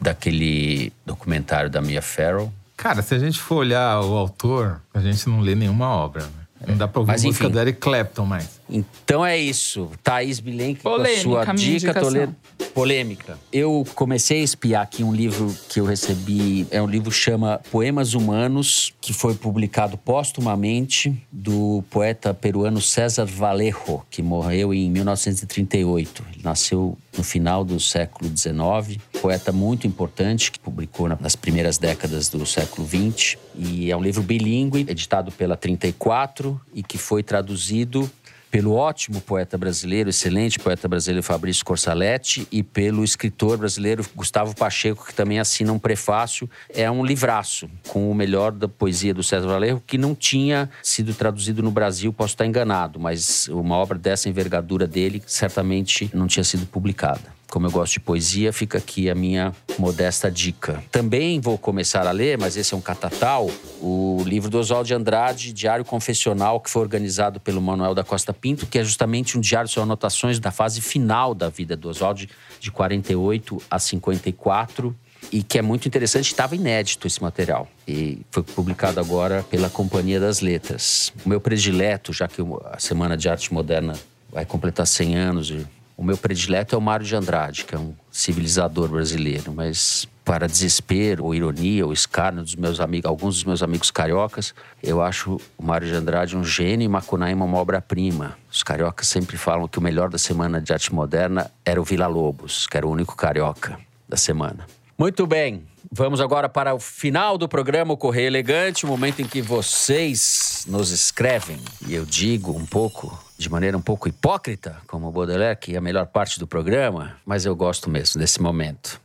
[0.00, 5.28] daquele documentário da Mia Farrow, Cara, se a gente for olhar o autor, a gente
[5.28, 6.24] não lê nenhuma obra.
[6.66, 7.52] Não dá pra ouvir Mas, música enfim.
[7.52, 8.57] do Eric Clapton mais.
[8.70, 9.90] Então é isso.
[10.02, 11.94] Thaís Bilenque com a sua dica.
[11.94, 12.34] Toledo.
[12.74, 13.38] Polêmica.
[13.52, 16.66] Eu comecei a espiar aqui um livro que eu recebi.
[16.70, 23.24] É um livro que chama Poemas Humanos, que foi publicado póstumamente do poeta peruano César
[23.24, 26.24] Vallejo, que morreu em 1938.
[26.32, 29.02] Ele nasceu no final do século XIX.
[29.20, 33.36] Poeta muito importante, que publicou nas primeiras décadas do século XX.
[33.56, 38.08] E é um livro bilíngue, editado pela 34 e que foi traduzido
[38.50, 45.06] pelo ótimo poeta brasileiro, excelente poeta brasileiro Fabrício Corsaletti e pelo escritor brasileiro Gustavo Pacheco,
[45.06, 46.48] que também assina um prefácio.
[46.70, 51.14] É um livraço com o melhor da poesia do César Valerro, que não tinha sido
[51.14, 56.44] traduzido no Brasil, posso estar enganado, mas uma obra dessa envergadura dele certamente não tinha
[56.44, 57.37] sido publicada.
[57.50, 60.82] Como eu gosto de poesia, fica aqui a minha modesta dica.
[60.90, 64.94] Também vou começar a ler, mas esse é um catatal, o livro do Oswald de
[64.94, 69.40] Andrade, Diário Confessional, que foi organizado pelo Manuel da Costa Pinto, que é justamente um
[69.40, 72.28] diário, são anotações da fase final da vida do Oswald,
[72.60, 74.94] de 48 a 54
[75.32, 77.68] e que é muito interessante, estava inédito esse material.
[77.86, 81.12] E foi publicado agora pela Companhia das Letras.
[81.24, 83.94] O meu predileto, já que a Semana de Arte Moderna
[84.30, 85.52] vai completar 100 anos,
[85.98, 90.46] o meu predileto é o Mário de Andrade, que é um civilizador brasileiro, mas para
[90.46, 95.40] desespero, ou ironia, ou escárnio dos meus amigos, alguns dos meus amigos cariocas, eu acho
[95.58, 98.38] o Mário de Andrade um gênio e Macunaíma uma obra-prima.
[98.48, 102.06] Os cariocas sempre falam que o melhor da Semana de Arte Moderna era o Vila
[102.06, 103.76] Lobos, que era o único carioca
[104.08, 104.68] da semana.
[104.96, 109.26] Muito bem, vamos agora para o final do programa, o Correio Elegante, o momento em
[109.26, 111.58] que vocês nos escrevem.
[111.86, 115.78] E eu digo um pouco, de maneira um pouco hipócrita, como o Baudelaire, que é
[115.78, 119.00] a melhor parte do programa, mas eu gosto mesmo desse momento.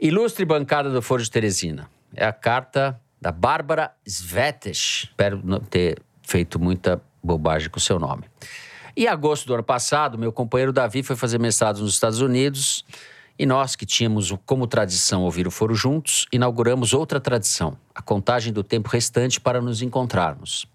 [0.00, 1.88] Ilustre bancada do Foro de Teresina.
[2.14, 5.04] É a carta da Bárbara Svetes.
[5.04, 8.24] Espero não ter feito muita bobagem com o seu nome.
[8.96, 12.84] Em agosto do ano passado, meu companheiro Davi foi fazer mestrado nos Estados Unidos
[13.38, 18.52] e nós, que tínhamos como tradição ouvir o foro juntos, inauguramos outra tradição, a contagem
[18.52, 20.66] do tempo restante para nos encontrarmos.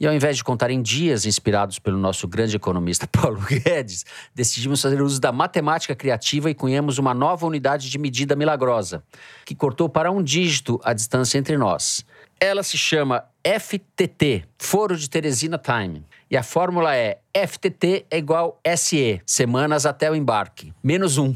[0.00, 4.04] E ao invés de contar em dias inspirados pelo nosso grande economista Paulo Guedes,
[4.34, 9.02] decidimos fazer uso da matemática criativa e cunhamos uma nova unidade de medida milagrosa,
[9.44, 12.04] que cortou para um dígito a distância entre nós.
[12.40, 16.04] Ela se chama FTT, Foro de Teresina Time.
[16.30, 21.32] E a fórmula é FTT é igual SE, semanas até o embarque, menos um.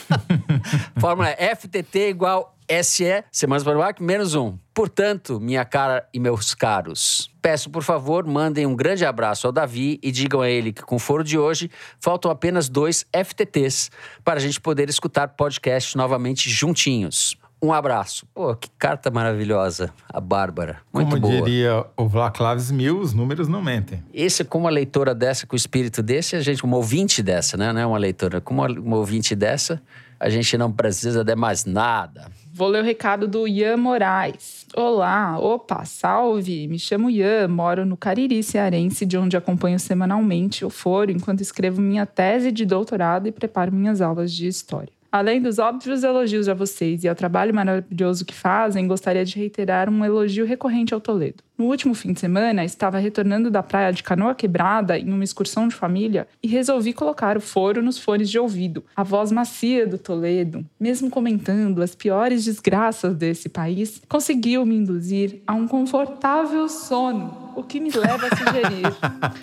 [1.00, 4.58] fórmula é FTT igual SE, semanas para o embarque, menos um.
[4.74, 9.98] Portanto, minha cara e meus caros, peço por favor, mandem um grande abraço ao Davi
[10.02, 13.90] e digam a ele que com o foro de hoje faltam apenas dois FTTs
[14.22, 17.34] para a gente poder escutar podcast novamente juntinhos.
[17.66, 18.24] Um abraço.
[18.32, 20.78] Pô, que carta maravilhosa, a Bárbara.
[20.92, 21.42] Muito Como boa.
[21.42, 24.04] diria o Vlaclavis Mil, os números não mentem.
[24.14, 27.72] Esse, com uma leitora dessa, com o espírito desse, a gente, uma ouvinte dessa, né?
[27.72, 29.82] Não é uma leitora, com uma, uma ouvinte dessa,
[30.20, 32.30] a gente não precisa de mais nada.
[32.54, 34.64] Vou ler o recado do Ian Moraes.
[34.76, 36.68] Olá, opa, salve!
[36.68, 41.82] Me chamo Ian, moro no Cariri Cearense, de onde acompanho semanalmente o foro enquanto escrevo
[41.82, 44.95] minha tese de doutorado e preparo minhas aulas de história.
[45.10, 49.88] Além dos óbvios elogios a vocês e ao trabalho maravilhoso que fazem, gostaria de reiterar
[49.88, 51.45] um elogio recorrente ao Toledo.
[51.58, 55.66] No último fim de semana, estava retornando da praia de Canoa Quebrada em uma excursão
[55.66, 58.84] de família e resolvi colocar o foro nos fones de ouvido.
[58.94, 65.40] A voz macia do Toledo, mesmo comentando as piores desgraças desse país, conseguiu me induzir
[65.46, 68.86] a um confortável sono, o que me leva a sugerir.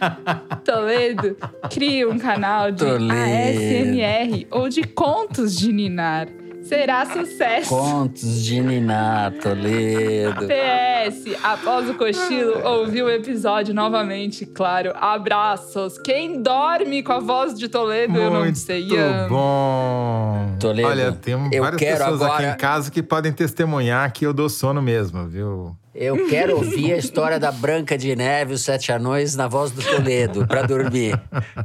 [0.64, 1.36] Toledo,
[1.72, 3.12] crie um canal de Toledo.
[3.12, 6.28] ASMR ou de contos de Ninar.
[6.64, 7.70] Será sucesso.
[7.70, 10.46] Contos de Niná Toledo.
[10.48, 14.92] PS, após o cochilo, ouviu o episódio novamente, claro.
[14.96, 15.98] Abraços.
[16.00, 18.88] Quem dorme com a voz de Toledo, eu não sei.
[18.88, 20.56] Muito bom.
[20.60, 24.26] Toledo, Olha, tem eu várias quero pessoas aqui agora- em casa que podem testemunhar que
[24.26, 25.76] eu dou sono mesmo, viu?
[25.96, 29.82] Eu quero ouvir a história da Branca de Neve os Sete Anões na voz do
[29.84, 31.20] Toledo, pra dormir.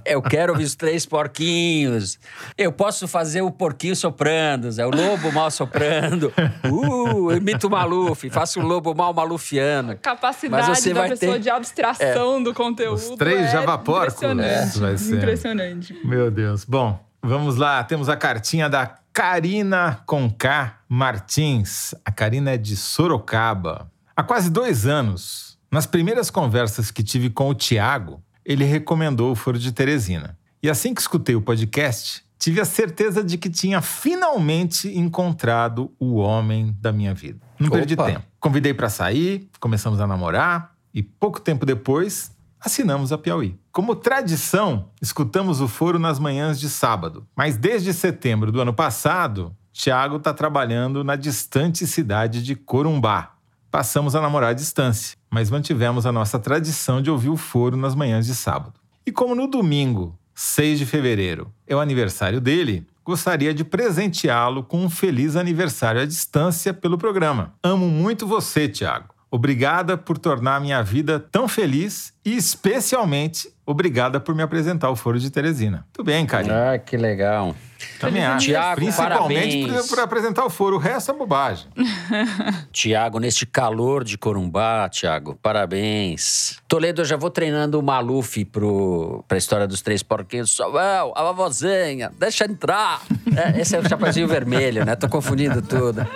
[0.05, 2.19] Eu quero ouvir os três porquinhos.
[2.57, 6.33] Eu posso fazer o porquinho soprando, Zé, o lobo mal soprando.
[6.71, 9.97] Uh, eu imito o Maluf, faço o lobo mal malufiano.
[9.97, 12.97] Capacidade Mas você da vai pessoa ter- de abstração do conteúdo.
[12.97, 14.79] Os três é javaporcos, Impressionante.
[14.79, 15.17] vai ser.
[15.17, 15.99] Impressionante.
[16.05, 16.67] Meu Deus.
[16.67, 17.83] Bom, vamos lá.
[17.83, 21.95] Temos a cartinha da Karina Conká Martins.
[22.05, 23.91] A Karina é de Sorocaba.
[24.19, 29.37] Há quase dois anos, nas primeiras conversas que tive com o Tiago, ele recomendou o
[29.37, 30.37] Foro de Teresina.
[30.61, 36.17] E assim que escutei o podcast, tive a certeza de que tinha finalmente encontrado o
[36.17, 37.39] homem da minha vida.
[37.61, 38.07] Não perdi Opa.
[38.07, 38.25] tempo.
[38.41, 43.57] Convidei para sair, começamos a namorar e pouco tempo depois assinamos a Piauí.
[43.71, 47.25] Como tradição, escutamos o foro nas manhãs de sábado.
[47.37, 53.38] Mas desde setembro do ano passado, Tiago está trabalhando na distante cidade de Corumbá.
[53.71, 57.95] Passamos a namorar à distância, mas mantivemos a nossa tradição de ouvir o foro nas
[57.95, 58.81] manhãs de sábado.
[59.07, 64.83] E como no domingo, 6 de fevereiro, é o aniversário dele, gostaria de presenteá-lo com
[64.85, 67.53] um feliz aniversário à distância pelo programa.
[67.63, 69.18] Amo muito você, Tiago.
[69.31, 75.19] Obrigada por tornar minha vida tão feliz e, especialmente, obrigada por me apresentar o Foro
[75.19, 75.87] de Teresina.
[75.93, 76.73] Tudo bem, Karina?
[76.73, 77.55] Ah, que legal.
[78.01, 78.47] Também acho.
[78.47, 79.87] Tiago, Principalmente parabéns.
[79.87, 80.77] por, por apresentar o foro.
[80.77, 81.67] O resto é bobagem.
[82.73, 86.59] Tiago, neste calor de Corumbá, Tiago, parabéns.
[86.67, 90.55] Toledo, eu já vou treinando o Maluf pro, pra história dos três porquinhos.
[90.57, 93.01] Samuel, a vovozinha, deixa entrar.
[93.37, 94.97] É, esse é o Chapeuzinho Vermelho, né?
[94.97, 96.07] Tô confundindo tudo.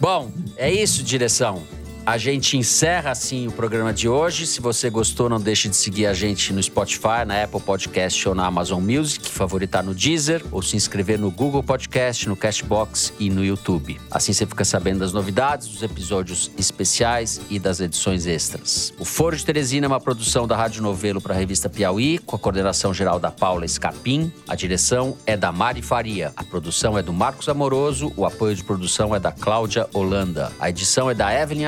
[0.00, 1.62] Bom, é isso, direção.
[2.08, 4.46] A gente encerra assim o programa de hoje.
[4.46, 8.34] Se você gostou, não deixe de seguir a gente no Spotify, na Apple Podcast ou
[8.34, 13.28] na Amazon Music, favoritar no Deezer ou se inscrever no Google Podcast, no Cashbox e
[13.28, 14.00] no YouTube.
[14.10, 18.90] Assim você fica sabendo das novidades, dos episódios especiais e das edições extras.
[18.98, 22.34] O Foro de Teresina é uma produção da Rádio Novelo para a revista Piauí, com
[22.34, 24.32] a coordenação geral da Paula Escapim.
[24.48, 26.32] A direção é da Mari Faria.
[26.34, 28.10] A produção é do Marcos Amoroso.
[28.16, 30.50] O apoio de produção é da Cláudia Holanda.
[30.58, 31.66] A edição é da Evelyn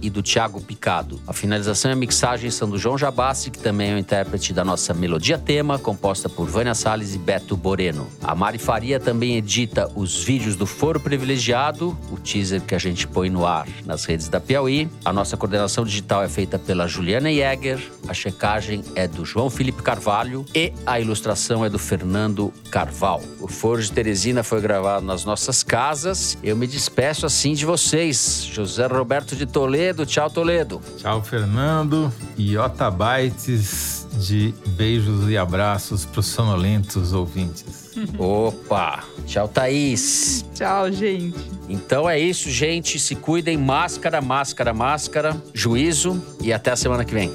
[0.00, 1.20] E do Thiago Picado.
[1.26, 4.64] A finalização e a mixagem são do João Jabassi, que também é o intérprete da
[4.64, 8.06] nossa melodia tema, composta por Vânia Salles e Beto Boreno.
[8.22, 13.06] A Mari Faria também edita os vídeos do Foro Privilegiado, o teaser que a gente
[13.06, 14.88] põe no ar nas redes da Piauí.
[15.04, 19.82] A nossa coordenação digital é feita pela Juliana Jäger, a checagem é do João Felipe
[19.82, 23.22] Carvalho e a ilustração é do Fernando Carval.
[23.40, 26.36] O Foro de Teresina foi gravado nas nossas casas.
[26.42, 28.48] Eu me despeço assim de vocês.
[28.50, 30.04] José Roberto de Toledo.
[30.06, 30.80] Tchau, Toledo.
[30.96, 32.12] Tchau, Fernando.
[32.36, 37.90] E otabytes de beijos e abraços para os sonolentos ouvintes.
[38.18, 39.04] Opa!
[39.26, 40.44] Tchau, Thaís.
[40.54, 41.38] Tchau, gente.
[41.68, 42.98] Então é isso, gente.
[42.98, 43.56] Se cuidem.
[43.56, 45.36] Máscara, máscara, máscara.
[45.52, 46.22] Juízo.
[46.40, 47.30] E até a semana que vem.